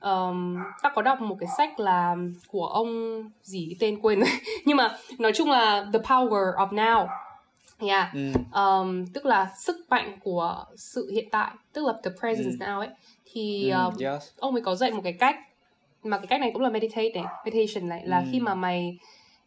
[0.00, 2.16] um, ta có đọc một cái sách là
[2.48, 4.28] của ông gì tên quên rồi
[4.64, 7.06] nhưng mà nói chung là the power of now
[7.78, 8.32] yeah ừ.
[8.54, 12.66] um, tức là sức mạnh của sự hiện tại tức là the presence ừ.
[12.66, 12.88] now ấy
[13.32, 14.30] thì um, yes.
[14.38, 15.36] ông ấy có dạy một cái cách
[16.02, 18.24] mà cái cách này cũng là meditate này meditation này là ừ.
[18.32, 18.98] khi mà mày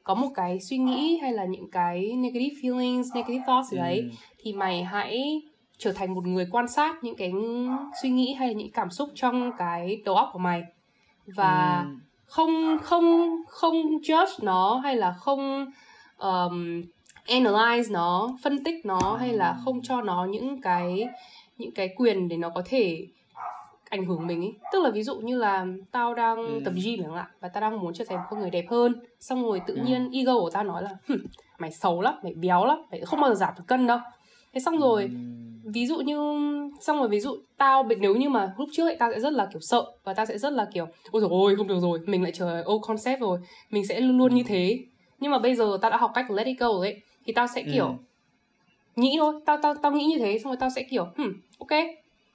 [0.03, 3.99] có một cái suy nghĩ hay là những cái negative feelings negative thoughts gì đấy
[3.99, 4.09] ừ.
[4.39, 5.41] thì mày hãy
[5.77, 7.31] trở thành một người quan sát những cái
[8.01, 10.63] suy nghĩ hay là những cảm xúc trong cái đầu óc của mày
[11.25, 11.95] và ừ.
[12.25, 15.71] không không không judge nó hay là không
[16.17, 16.83] um,
[17.27, 21.07] analyze nó phân tích nó hay là không cho nó những cái
[21.57, 23.07] những cái quyền để nó có thể
[23.93, 26.61] ảnh hưởng mình ấy tức là ví dụ như là tao đang ừ.
[26.65, 28.93] tập gym chẳng hạn và tao đang muốn trở thành một con người đẹp hơn
[29.19, 29.81] xong rồi tự ừ.
[29.85, 30.89] nhiên ego của tao nói là
[31.57, 33.99] mày xấu lắm mày béo lắm mày không bao giờ giảm được cân đâu
[34.53, 35.09] thế xong rồi ừ.
[35.63, 36.17] ví dụ như
[36.81, 39.47] xong rồi ví dụ tao nếu như mà lúc trước ấy tao sẽ rất là
[39.53, 42.23] kiểu sợ và tao sẽ rất là kiểu ôi rồi ôi không được rồi mình
[42.23, 43.39] lại trở ô concept rồi
[43.69, 44.79] mình sẽ luôn luôn như thế
[45.19, 47.47] nhưng mà bây giờ tao đã học cách let it go rồi ấy thì tao
[47.55, 47.93] sẽ kiểu ừ.
[48.95, 51.79] nghĩ thôi tao tao tao nghĩ như thế xong rồi tao sẽ kiểu hmm, ok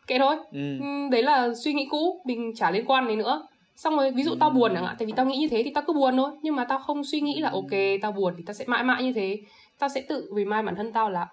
[0.08, 0.36] kệ thôi.
[0.52, 0.78] Ừ.
[1.10, 3.46] đấy là suy nghĩ cũ mình chả liên quan đến nữa.
[3.76, 5.70] Xong rồi ví dụ tao buồn chẳng hạn tại vì tao nghĩ như thế thì
[5.74, 6.30] tao cứ buồn thôi.
[6.42, 9.02] Nhưng mà tao không suy nghĩ là ok tao buồn thì tao sẽ mãi mãi
[9.02, 9.40] như thế.
[9.78, 11.28] Tao sẽ tự remind bản thân tao là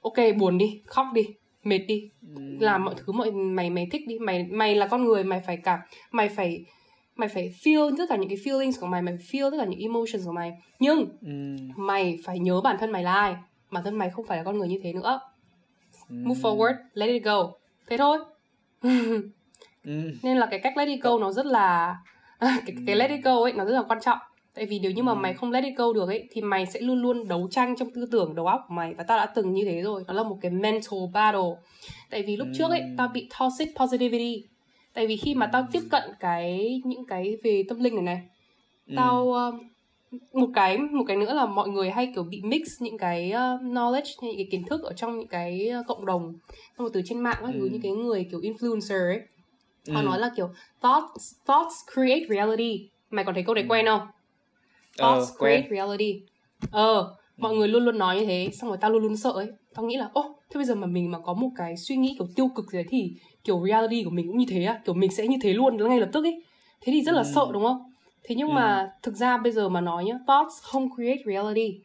[0.00, 1.26] ok buồn đi khóc đi
[1.64, 2.10] mệt đi.
[2.60, 4.18] Làm mọi thứ mọi mày mày thích đi.
[4.18, 5.78] Mày mày là con người mày phải cảm
[6.10, 6.64] mày phải
[7.16, 9.80] mày phải feel tất cả những cái feelings của mày mày feel tất cả những
[9.80, 10.52] emotions của mày.
[10.78, 11.06] Nhưng
[11.76, 13.36] mày phải nhớ bản thân mày là ai.
[13.70, 15.20] Bản thân mày không phải là con người như thế nữa.
[16.08, 17.52] Move forward let it go
[17.86, 18.18] thế thôi.
[19.84, 20.12] Ừ.
[20.22, 21.96] nên là cái cách let it go nó rất là
[22.40, 24.18] cái, cái let it go ấy nó rất là quan trọng.
[24.54, 25.16] Tại vì nếu như mà ừ.
[25.16, 27.90] mày không let it go được ấy thì mày sẽ luôn luôn đấu tranh trong
[27.90, 28.94] tư tưởng đầu óc của mày.
[28.94, 30.04] Và tao đã từng như thế rồi.
[30.06, 31.50] Nó là một cái mental battle.
[32.10, 32.52] Tại vì lúc ừ.
[32.58, 34.44] trước ấy tao bị toxic positivity.
[34.92, 38.22] Tại vì khi mà tao tiếp cận cái những cái về tâm linh này này
[38.96, 39.52] tao ừ
[40.32, 43.62] một cái một cái nữa là mọi người hay kiểu bị mix những cái uh,
[43.62, 46.34] knowledge những cái kiến thức ở trong những cái uh, cộng đồng
[46.78, 47.68] xong rồi từ trên mạng các thứ ừ.
[47.72, 49.20] những cái người kiểu influencer ấy
[49.94, 50.04] họ ừ.
[50.04, 50.48] nói là kiểu
[50.82, 53.68] thoughts thoughts create reality mày còn thấy câu này ừ.
[53.68, 54.00] quen không
[54.96, 55.70] ờ, thoughts uh, create quen.
[55.70, 56.20] reality
[56.70, 57.58] ờ mọi ừ.
[57.58, 59.96] người luôn luôn nói như thế xong rồi tao luôn luôn sợ ấy tao nghĩ
[59.96, 62.48] là ô thế bây giờ mà mình mà có một cái suy nghĩ kiểu tiêu
[62.54, 63.12] cực gì đấy thì
[63.44, 66.00] kiểu reality của mình cũng như thế á kiểu mình sẽ như thế luôn ngay
[66.00, 66.42] lập tức ấy
[66.80, 67.30] thế thì rất là ừ.
[67.34, 67.85] sợ đúng không
[68.26, 68.52] thế nhưng ừ.
[68.52, 71.80] mà thực ra bây giờ mà nói nhá thoughts không create reality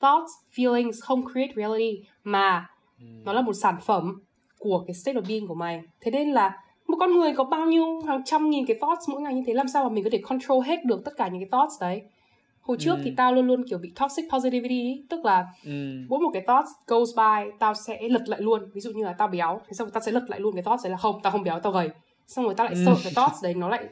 [0.00, 3.04] thoughts feelings không create reality mà ừ.
[3.24, 4.22] nó là một sản phẩm
[4.58, 7.66] của cái state of being của mày thế nên là một con người có bao
[7.66, 10.10] nhiêu hàng trăm nghìn cái thoughts mỗi ngày như thế làm sao mà mình có
[10.12, 12.02] thể control hết được tất cả những cái thoughts đấy
[12.60, 13.00] hồi trước ừ.
[13.04, 15.04] thì tao luôn luôn kiểu bị toxic positivity ý.
[15.08, 16.04] tức là ừ.
[16.08, 19.12] mỗi một cái thoughts goes by tao sẽ lật lại luôn ví dụ như là
[19.12, 21.32] tao béo thế xong tao sẽ lật lại luôn cái thoughts đấy là không tao
[21.32, 21.90] không béo tao gầy
[22.26, 22.82] xong rồi tao lại ừ.
[22.86, 23.84] sợ cái thoughts đấy nó lại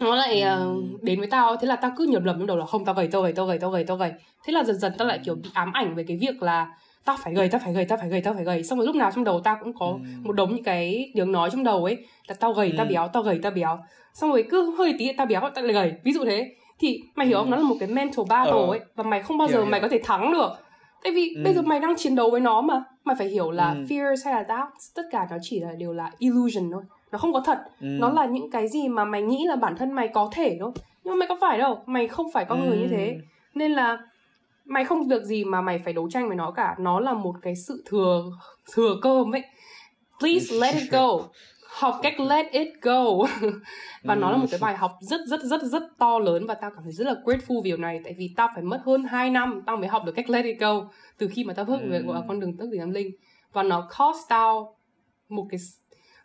[0.00, 1.56] nó lại uh, đến với tao.
[1.56, 3.46] Thế là tao cứ nhầm lầm trong đầu là không tao gầy tao gầy tao
[3.46, 4.12] gầy tao gầy tao gầy
[4.44, 6.74] thế là dần dần tao lại kiểu bị ám ảnh về cái việc là
[7.04, 8.62] tao phải gầy tao phải gầy tao phải gầy tao phải gầy.
[8.64, 9.98] Xong rồi lúc nào trong đầu tao cũng có ừ.
[10.22, 11.98] một đống những cái tiếng nói trong đầu ấy
[12.28, 12.74] là tao gầy ừ.
[12.76, 13.78] tao béo tao gầy tao béo.
[14.14, 15.94] Xong rồi cứ hơi tí tao béo tao lại gầy.
[16.04, 16.54] Ví dụ thế.
[16.78, 17.50] Thì mày hiểu không?
[17.50, 18.66] Nó là một cái mental battle ờ.
[18.66, 20.50] ấy và mày không bao giờ hiểu, mày có thể thắng được.
[21.02, 21.42] Tại vì ừ.
[21.44, 22.84] bây giờ mày đang chiến đấu với nó mà.
[23.04, 23.84] Mày phải hiểu là ừ.
[23.88, 26.82] fears hay là doubts tất cả nó chỉ là đều là illusion thôi
[27.12, 27.58] nó không có thật.
[27.80, 27.86] Ừ.
[27.86, 30.70] nó là những cái gì mà mày nghĩ là bản thân mày có thể thôi.
[31.04, 32.68] Nhưng mà mày có phải đâu mày không phải con ừ.
[32.68, 33.12] người như thế.
[33.14, 33.20] Ừ.
[33.54, 33.98] nên là
[34.64, 36.74] mày không việc gì mà mày phải đấu tranh với nó cả.
[36.78, 38.24] Nó là một cái sự thừa
[38.72, 39.44] thừa cơm ấy.
[40.20, 41.08] Please let it go.
[41.66, 43.04] Học cách let it go.
[44.04, 44.18] Và ừ.
[44.18, 46.84] nó là một cái bài học rất rất rất rất to lớn và tao cảm
[46.84, 48.00] thấy rất là grateful vì điều này.
[48.04, 50.60] Tại vì tao phải mất hơn 2 năm tao mới học được cách let it
[50.60, 50.82] go.
[51.18, 52.14] Từ khi mà tao bước về ừ.
[52.28, 53.10] con đường tức từ tâm linh.
[53.52, 54.76] Và nó cost tao
[55.28, 55.60] một cái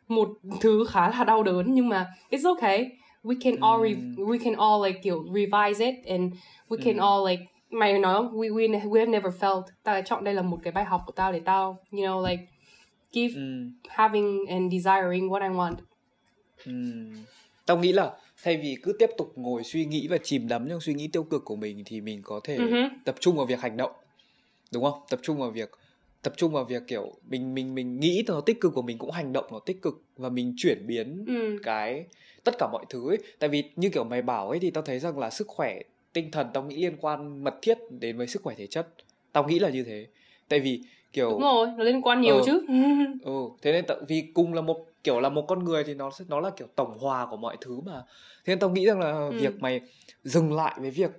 [0.07, 0.29] một
[0.61, 2.91] thứ khá là đau đớn nhưng mà it's okay.
[3.23, 6.33] We can all re- we can all like kiểu revise it and
[6.69, 9.63] we can all like mày nói we we we have never felt.
[9.83, 12.43] Tao chọn đây là một cái bài học của tao để tao you know like
[13.11, 13.71] keep mm.
[13.89, 15.75] having and desiring what I want.
[17.65, 18.11] Tao nghĩ là
[18.43, 21.23] thay vì cứ tiếp tục ngồi suy nghĩ và chìm đắm trong suy nghĩ tiêu
[21.23, 22.89] cực của mình thì mình có thể uh-huh.
[23.05, 23.91] tập trung vào việc hành động
[24.73, 24.99] đúng không?
[25.09, 25.71] Tập trung vào việc
[26.25, 29.11] tập trung vào việc kiểu mình mình mình nghĩ nó tích cực của mình cũng
[29.11, 31.57] hành động nó tích cực và mình chuyển biến ừ.
[31.63, 32.05] cái
[32.43, 33.17] tất cả mọi thứ ấy.
[33.39, 35.79] Tại vì như kiểu mày bảo ấy thì tao thấy rằng là sức khỏe
[36.13, 38.87] tinh thần tao nghĩ liên quan mật thiết đến với sức khỏe thể chất.
[39.31, 40.07] Tao nghĩ là như thế.
[40.49, 40.81] Tại vì
[41.13, 42.65] kiểu đúng rồi nó liên quan nhiều ừ, chứ.
[43.23, 46.11] Ừ thế nên tự vì cung là một kiểu là một con người thì nó
[46.27, 48.01] nó là kiểu tổng hòa của mọi thứ mà.
[48.45, 49.31] Thế nên tao nghĩ rằng là ừ.
[49.31, 49.81] việc mày
[50.23, 51.11] dừng lại với việc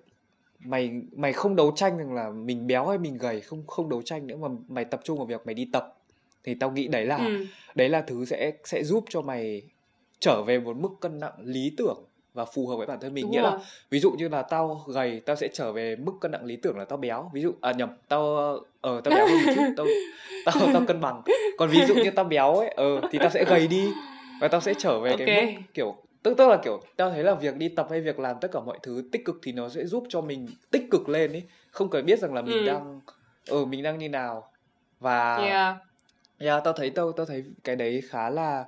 [0.67, 4.03] mày mày không đấu tranh rằng là mình béo hay mình gầy không không đấu
[4.03, 5.95] tranh nữa mà mày tập trung vào việc mày đi tập
[6.45, 7.47] thì tao nghĩ đấy là ừ.
[7.75, 9.63] đấy là thứ sẽ sẽ giúp cho mày
[10.21, 12.05] trở về một mức cân nặng lý tưởng
[12.35, 13.51] và phù hợp với bản thân mình Đúng nghĩa rồi.
[13.51, 13.59] là
[13.91, 16.79] ví dụ như là tao gầy tao sẽ trở về mức cân nặng lý tưởng
[16.79, 18.37] là tao béo ví dụ à nhầm tao
[18.81, 19.87] ờ uh, tao béo hơn một chút tao
[20.45, 21.23] tao tao cân bằng
[21.59, 23.89] còn ví dụ như tao béo ấy ờ uh, thì tao sẽ gầy đi
[24.41, 25.27] và tao sẽ trở về okay.
[25.27, 25.97] cái mức kiểu
[26.27, 28.61] tức tức là kiểu tao thấy là việc đi tập hay việc làm tất cả
[28.61, 31.91] mọi thứ tích cực thì nó sẽ giúp cho mình tích cực lên ấy không
[31.91, 32.67] cần biết rằng là mình ừ.
[32.67, 33.01] đang
[33.49, 34.51] ờ uh, mình đang như nào
[35.01, 35.77] và yeah.
[36.39, 38.65] yeah tao thấy tao tao thấy cái đấy khá là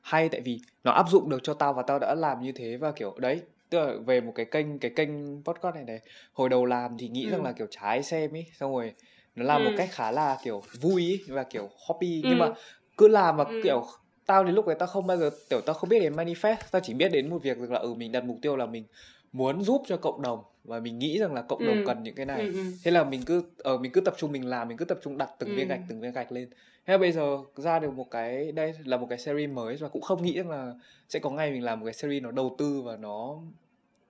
[0.00, 2.76] hay tại vì nó áp dụng được cho tao và tao đã làm như thế
[2.76, 6.00] và kiểu đấy tức là về một cái kênh cái kênh podcast này này
[6.32, 7.30] hồi đầu làm thì nghĩ ừ.
[7.30, 8.94] rằng là kiểu trái xem ấy xong rồi
[9.34, 9.68] nó làm ừ.
[9.68, 12.28] một cách khá là kiểu vui ý, và kiểu hobby ừ.
[12.28, 12.48] nhưng mà
[12.96, 13.60] cứ làm và ừ.
[13.64, 13.86] kiểu
[14.26, 16.82] tao đến lúc ấy tao không bao giờ kiểu tao không biết đến manifest tao
[16.84, 18.84] chỉ biết đến một việc rằng là ừ mình đặt mục tiêu là mình
[19.32, 21.84] muốn giúp cho cộng đồng và mình nghĩ rằng là cộng đồng ừ.
[21.86, 22.62] cần những cái này ừ, ừ.
[22.84, 24.84] thế là mình cứ ở ờ, uh, mình cứ tập trung mình làm mình cứ
[24.84, 25.54] tập trung đặt từng ừ.
[25.56, 26.48] viên gạch từng viên gạch lên
[26.86, 30.02] thế bây giờ ra được một cái đây là một cái series mới và cũng
[30.02, 30.74] không nghĩ rằng là
[31.08, 33.38] sẽ có ngày mình làm một cái series nó đầu tư và nó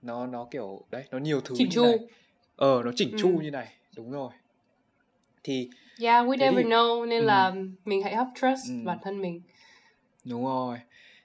[0.03, 1.99] nó nó kiểu đấy nó nhiều thứ chỉnh chu này.
[2.57, 3.43] ờ nó chỉnh chu ừ.
[3.43, 4.31] như này đúng rồi
[5.45, 5.69] thì
[6.01, 7.27] yeah we never thì, know nên ừ.
[7.27, 7.55] là
[7.85, 8.75] mình hãy have trust ừ.
[8.85, 9.41] bản thân mình
[10.25, 10.79] đúng rồi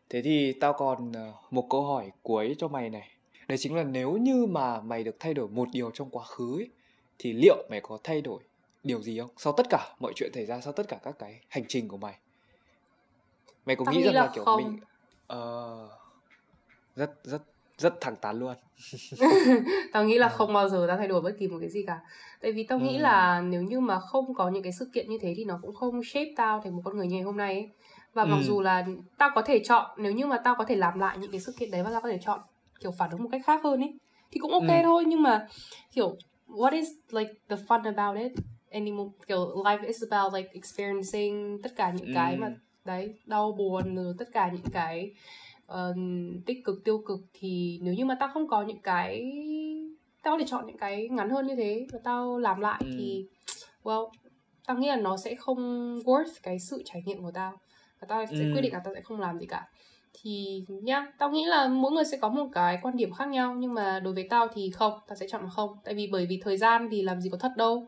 [0.09, 3.09] thế thì tao còn ờ, một câu hỏi cuối cho mày này
[3.47, 6.59] đấy chính là nếu như mà mày được thay đổi một điều trong quá khứ
[6.59, 6.69] ấy,
[7.19, 8.43] thì liệu mày có thay đổi
[8.83, 11.39] điều gì không sau tất cả mọi chuyện xảy ra sau tất cả các cái
[11.47, 12.15] hành trình của mày
[13.65, 14.63] mày có nghĩ rằng là, là kiểu không.
[14.63, 14.79] mình
[15.33, 15.91] uh,
[16.95, 17.41] rất rất
[17.77, 18.55] rất thẳng thắn luôn
[19.93, 20.35] tao nghĩ là ờ.
[20.37, 21.99] không bao giờ tao thay đổi bất kỳ một cái gì cả
[22.41, 22.83] tại vì tao ừ.
[22.83, 25.59] nghĩ là nếu như mà không có những cái sự kiện như thế thì nó
[25.61, 27.69] cũng không shape tao thành một con người như ngày hôm nay ấy.
[28.15, 28.27] Và ừ.
[28.27, 28.85] mặc dù là
[29.17, 31.51] tao có thể chọn nếu như mà tao có thể làm lại những cái sự
[31.59, 32.39] kiện đấy và tao có thể chọn
[32.79, 33.93] kiểu phản ứng một cách khác hơn ấy
[34.31, 34.81] thì cũng ok ừ.
[34.83, 35.47] thôi nhưng mà
[35.93, 38.31] kiểu what is like the fun about it
[38.69, 42.53] anymore kiểu life is about like experiencing tất cả những cái mà
[42.85, 45.13] đấy đau buồn rồi tất cả những cái
[45.71, 45.95] uh,
[46.45, 49.31] tích cực tiêu cực thì nếu như mà tao không có những cái
[50.23, 52.91] tao có thể chọn những cái ngắn hơn như thế và tao làm lại ừ.
[52.97, 53.25] thì
[53.83, 54.09] well
[54.67, 55.57] tao nghĩ là nó sẽ không
[56.05, 57.59] worth cái sự trải nghiệm của tao
[57.99, 58.51] và tao sẽ ừ.
[58.53, 59.67] quyết định là tao sẽ không làm gì cả
[60.21, 63.55] thì nhá tao nghĩ là mỗi người sẽ có một cái quan điểm khác nhau
[63.57, 66.25] nhưng mà đối với tao thì không tao sẽ chọn là không tại vì bởi
[66.25, 67.87] vì thời gian thì làm gì có thật đâu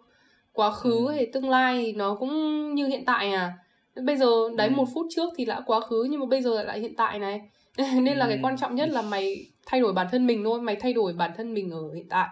[0.53, 1.11] quá khứ ừ.
[1.11, 3.57] hay tương lai thì nó cũng như hiện tại à
[3.95, 4.25] bây giờ
[4.57, 4.73] đấy ừ.
[4.75, 7.41] một phút trước thì đã quá khứ nhưng mà bây giờ lại hiện tại này
[7.77, 8.13] nên ừ.
[8.13, 10.93] là cái quan trọng nhất là mày thay đổi bản thân mình thôi mày thay
[10.93, 12.27] đổi bản thân mình ở hiện tại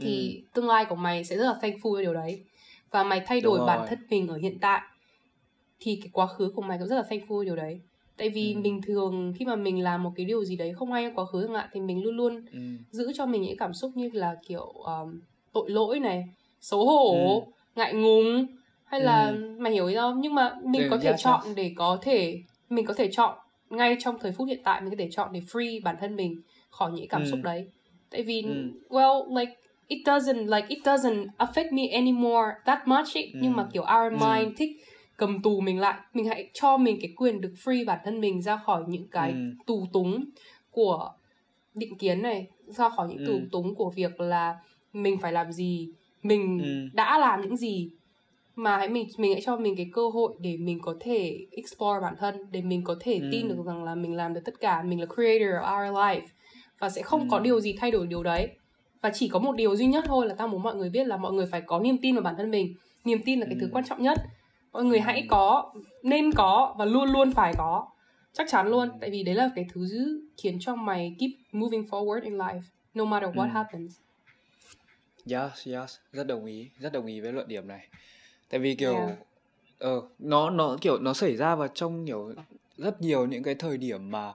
[0.00, 0.48] thì ừ.
[0.54, 2.40] tương lai của mày sẽ rất là thankful với điều đấy
[2.90, 4.80] và mày thay đổi bản thân mình ở hiện tại
[5.80, 7.80] thì cái quá khứ của mày cũng rất là thankful điều đấy
[8.16, 8.60] tại vì ừ.
[8.60, 11.46] bình thường khi mà mình làm một cái điều gì đấy không hay quá khứ
[11.46, 12.58] chẳng hạn thì mình luôn luôn ừ.
[12.90, 15.20] giữ cho mình những cảm xúc như là kiểu um,
[15.52, 16.24] tội lỗi này
[16.60, 17.50] xấu hổ ừ.
[17.76, 18.46] ngại ngùng
[18.84, 19.56] hay là ừ.
[19.58, 22.38] mày hiểu ý không nhưng mà mình ừ, có thể chọn để có thể
[22.70, 23.38] mình có thể chọn
[23.70, 26.40] ngay trong thời phút hiện tại mình có thể chọn để free bản thân mình
[26.70, 27.30] khỏi những cảm ừ.
[27.30, 27.66] xúc đấy
[28.10, 28.70] tại vì ừ.
[28.88, 29.52] well like
[29.86, 33.30] it doesn't like it doesn't affect me anymore that much ấy.
[33.34, 33.38] Ừ.
[33.42, 34.26] nhưng mà kiểu our ừ.
[34.26, 34.70] mind thích
[35.16, 38.42] cầm tù mình lại mình hãy cho mình cái quyền được free bản thân mình
[38.42, 39.38] ra khỏi những cái ừ.
[39.66, 40.24] tù túng
[40.70, 41.12] của
[41.74, 43.24] định kiến này ra khỏi những ừ.
[43.26, 44.58] tù túng của việc là
[44.92, 45.88] mình phải làm gì
[46.22, 46.88] mình ừ.
[46.92, 47.90] đã làm những gì
[48.56, 52.00] mà hãy mình mình hãy cho mình cái cơ hội để mình có thể explore
[52.02, 53.28] bản thân để mình có thể ừ.
[53.32, 56.26] tin được rằng là mình làm được tất cả mình là creator of our life
[56.78, 57.26] và sẽ không ừ.
[57.30, 58.48] có điều gì thay đổi điều đấy
[59.02, 61.16] và chỉ có một điều duy nhất thôi là tao muốn mọi người biết là
[61.16, 63.58] mọi người phải có niềm tin vào bản thân mình niềm tin là cái ừ.
[63.60, 64.18] thứ quan trọng nhất
[64.76, 65.26] mọi người hãy ừ.
[65.30, 65.72] có
[66.02, 67.86] nên có và luôn luôn phải có
[68.32, 69.88] chắc chắn luôn tại vì đấy là cái thứ
[70.36, 72.60] khiến cho mày keep moving forward in life
[72.94, 73.52] no matter what ừ.
[73.52, 73.96] happens
[75.30, 77.86] yes yes rất đồng ý rất đồng ý với luận điểm này
[78.50, 79.18] tại vì kiểu yeah.
[79.78, 82.32] ờ nó nó kiểu nó xảy ra vào trong kiểu
[82.76, 84.32] rất nhiều những cái thời điểm mà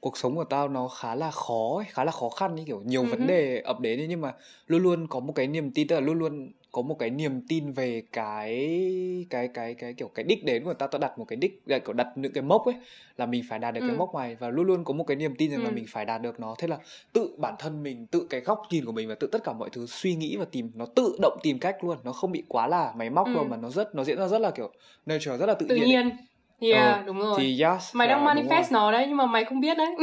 [0.00, 2.82] cuộc sống của tao nó khá là khó ấy, khá là khó khăn ấy, kiểu
[2.84, 3.10] nhiều uh-huh.
[3.10, 4.34] vấn đề ập đến ấy, nhưng mà
[4.66, 7.40] luôn luôn có một cái niềm tin tức là luôn luôn có một cái niềm
[7.48, 11.24] tin về cái cái cái cái kiểu cái đích đến của tao tao đặt một
[11.24, 12.74] cái đích kiểu đặt những cái mốc ấy
[13.16, 13.86] là mình phải đạt được ừ.
[13.86, 15.64] cái mốc này và luôn luôn có một cái niềm tin rằng ừ.
[15.64, 16.78] là mình phải đạt được nó thế là
[17.12, 19.70] tự bản thân mình tự cái góc nhìn của mình và tự tất cả mọi
[19.70, 22.66] thứ suy nghĩ và tìm nó tự động tìm cách luôn nó không bị quá
[22.66, 23.34] là máy móc ừ.
[23.34, 24.72] đâu mà nó rất nó diễn ra rất là kiểu
[25.06, 26.10] nature rất là tự, tự nhiên, nhiên.
[26.62, 27.34] Yeah, ờ, đúng rồi.
[27.38, 27.96] Thì yes.
[27.96, 29.94] Mày đang manifest nó đấy nhưng mà mày không biết đấy.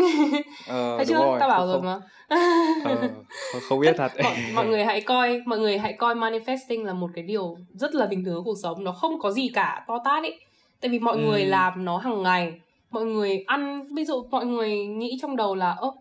[0.65, 1.13] Ờ, Thấy chưa?
[1.13, 1.39] rồi.
[1.39, 1.99] Tao bảo Không, rồi mà.
[2.83, 4.11] ờ, không, biết thật.
[4.23, 7.95] mọi, mọi người hãy coi mọi người hãy coi manifesting là một cái điều rất
[7.95, 10.39] là bình thường của cuộc sống nó không có gì cả to tát ấy
[10.81, 11.19] tại vì mọi Ừ.
[11.21, 12.53] người làm nó hàng ngày
[12.91, 15.91] mọi người ăn ví dụ mọi người nghĩ trong đầu là ơ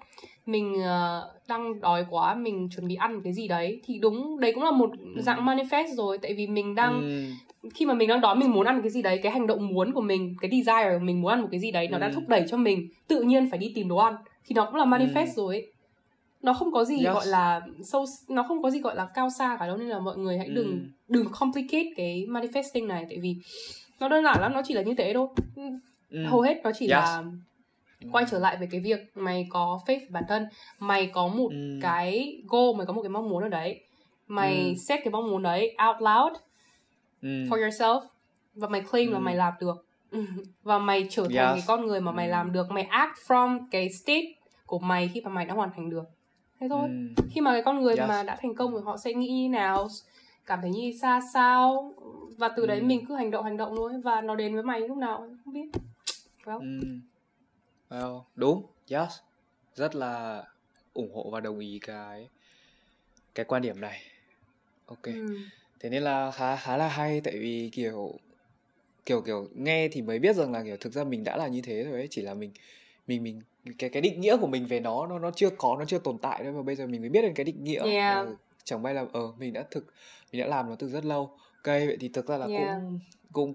[0.47, 4.53] mình ờ, đang đói quá mình chuẩn bị ăn cái gì đấy thì đúng đấy
[4.55, 5.23] cũng là một Ừ.
[5.23, 7.35] dạng manifest rồi tại vì mình đang Ừm,
[7.75, 9.93] khi mà mình đang đói mình muốn ăn cái gì đấy cái hành động muốn
[9.93, 12.13] của mình cái desire của mình muốn ăn một cái gì đấy nó đã Ừ.
[12.15, 14.85] thúc đẩy cho mình tự nhiên phải đi tìm đồ ăn thì nó cũng là
[14.85, 15.33] manifest Ừ.
[15.37, 15.73] rồi ấy.
[16.43, 17.15] nó không có gì Yes.
[17.15, 19.99] gọi là sâu nó không có gì gọi là cao xa cả đâu nên là
[19.99, 20.79] mọi người hãy đừng Ừ.
[21.09, 23.37] đừng complicate cái manifesting này tại vì
[24.01, 26.85] nó đơn giản lắm nó chỉ là như thế thôi ừm, hầu hết nó chỉ
[26.87, 26.91] Yes.
[26.91, 27.23] là
[28.13, 30.47] quay trở lại về cái việc mày có faith bản thân
[30.79, 33.81] mày có một ừm, cái goal mày có một cái mong muốn ở đấy
[34.27, 34.75] mày Ừ.
[34.89, 36.33] set cái mong muốn đấy out loud
[37.23, 38.01] ừm, for yourself
[38.55, 39.23] và mày claim là Ừ.
[39.23, 39.85] mày làm được
[40.63, 41.55] và mày trở thành Yes.
[41.55, 42.31] cái con người mà mày Ừ.
[42.31, 44.23] làm được mày act from cái state
[44.67, 46.05] của mày khi mà mày đã hoàn thành được
[46.61, 48.09] thế thôi ừm, khi mà cái con người Yes.
[48.09, 49.89] mà đã thành công rồi họ sẽ nghĩ như nào
[50.47, 51.95] cảm thấy như xa sao
[52.39, 52.85] và từ đấy Ừ.
[52.85, 55.55] mình cứ hành động hành động thôi và nó đến với mày lúc nào không
[55.55, 55.69] biết
[56.45, 57.01] well, ừm.
[57.91, 59.13] Well, đúng, yes.
[59.75, 60.45] Rất là
[60.93, 62.29] ủng hộ và đồng ý cái
[63.35, 64.03] cái quan điểm này.
[64.87, 65.03] Ok.
[65.03, 65.37] ừ.
[65.81, 68.15] Thế nên là khá khá là hay tại vì kiểu
[69.07, 71.61] kiểu kiểu nghe thì mới biết rằng là kiểu thực ra mình đã là như
[71.61, 72.51] thế rồi ấy, chỉ là mình
[73.07, 73.43] mình mình
[73.79, 76.19] cái cái định nghĩa của mình về nó nó nó chưa có nó chưa tồn
[76.19, 77.91] tại thôi mà bây giờ mình mới biết đến cái định nghĩa.
[77.93, 78.27] Yeah.
[78.27, 79.87] Ờ, chẳng may là ờ mình đã thực
[80.33, 81.31] mình đã làm nó từ rất lâu.
[81.57, 82.71] Ok, vậy thì thực ra là Yeah.
[83.33, 83.55] cũng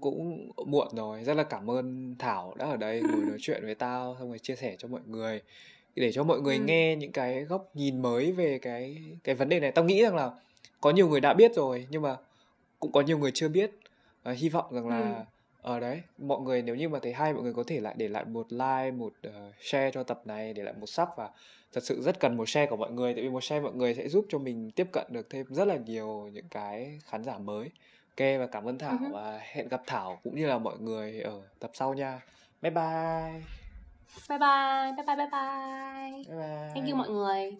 [0.56, 1.24] cũng muộn rồi.
[1.24, 4.38] Rất là cảm ơn Thảo đã ở đây ngồi nói chuyện với tao xong rồi
[4.38, 5.42] chia sẻ cho mọi người
[5.94, 6.64] để cho mọi người Ừ.
[6.64, 9.72] nghe những cái góc nhìn mới về cái cái vấn đề này.
[9.72, 10.30] Tao nghĩ rằng là
[10.84, 12.16] có nhiều người đã biết rồi nhưng mà
[12.80, 13.70] cũng có nhiều người chưa biết.
[14.22, 14.90] Và hy vọng rằng Ừ.
[14.90, 15.24] là
[15.62, 18.08] ở đấy mọi người nếu như mà thấy hay mọi người có thể lại để
[18.08, 21.30] lại một like một ờ, share cho tập này để lại một sub và
[21.72, 23.94] thật sự rất cần một share của mọi người tại vì một share mọi người
[23.94, 27.38] sẽ giúp cho mình tiếp cận được thêm rất là nhiều những cái khán giả
[27.38, 27.70] mới.
[28.18, 31.20] Ok và cảm ơn Thảo Ừ và hẹn gặp Thảo cũng như là mọi người
[31.20, 32.20] ở tập sau nha.
[32.62, 33.42] Bye bye.
[34.28, 36.24] Bye bye bye bye bye bye.
[36.28, 36.70] Bye bye.
[36.74, 37.56] Thank you mọi người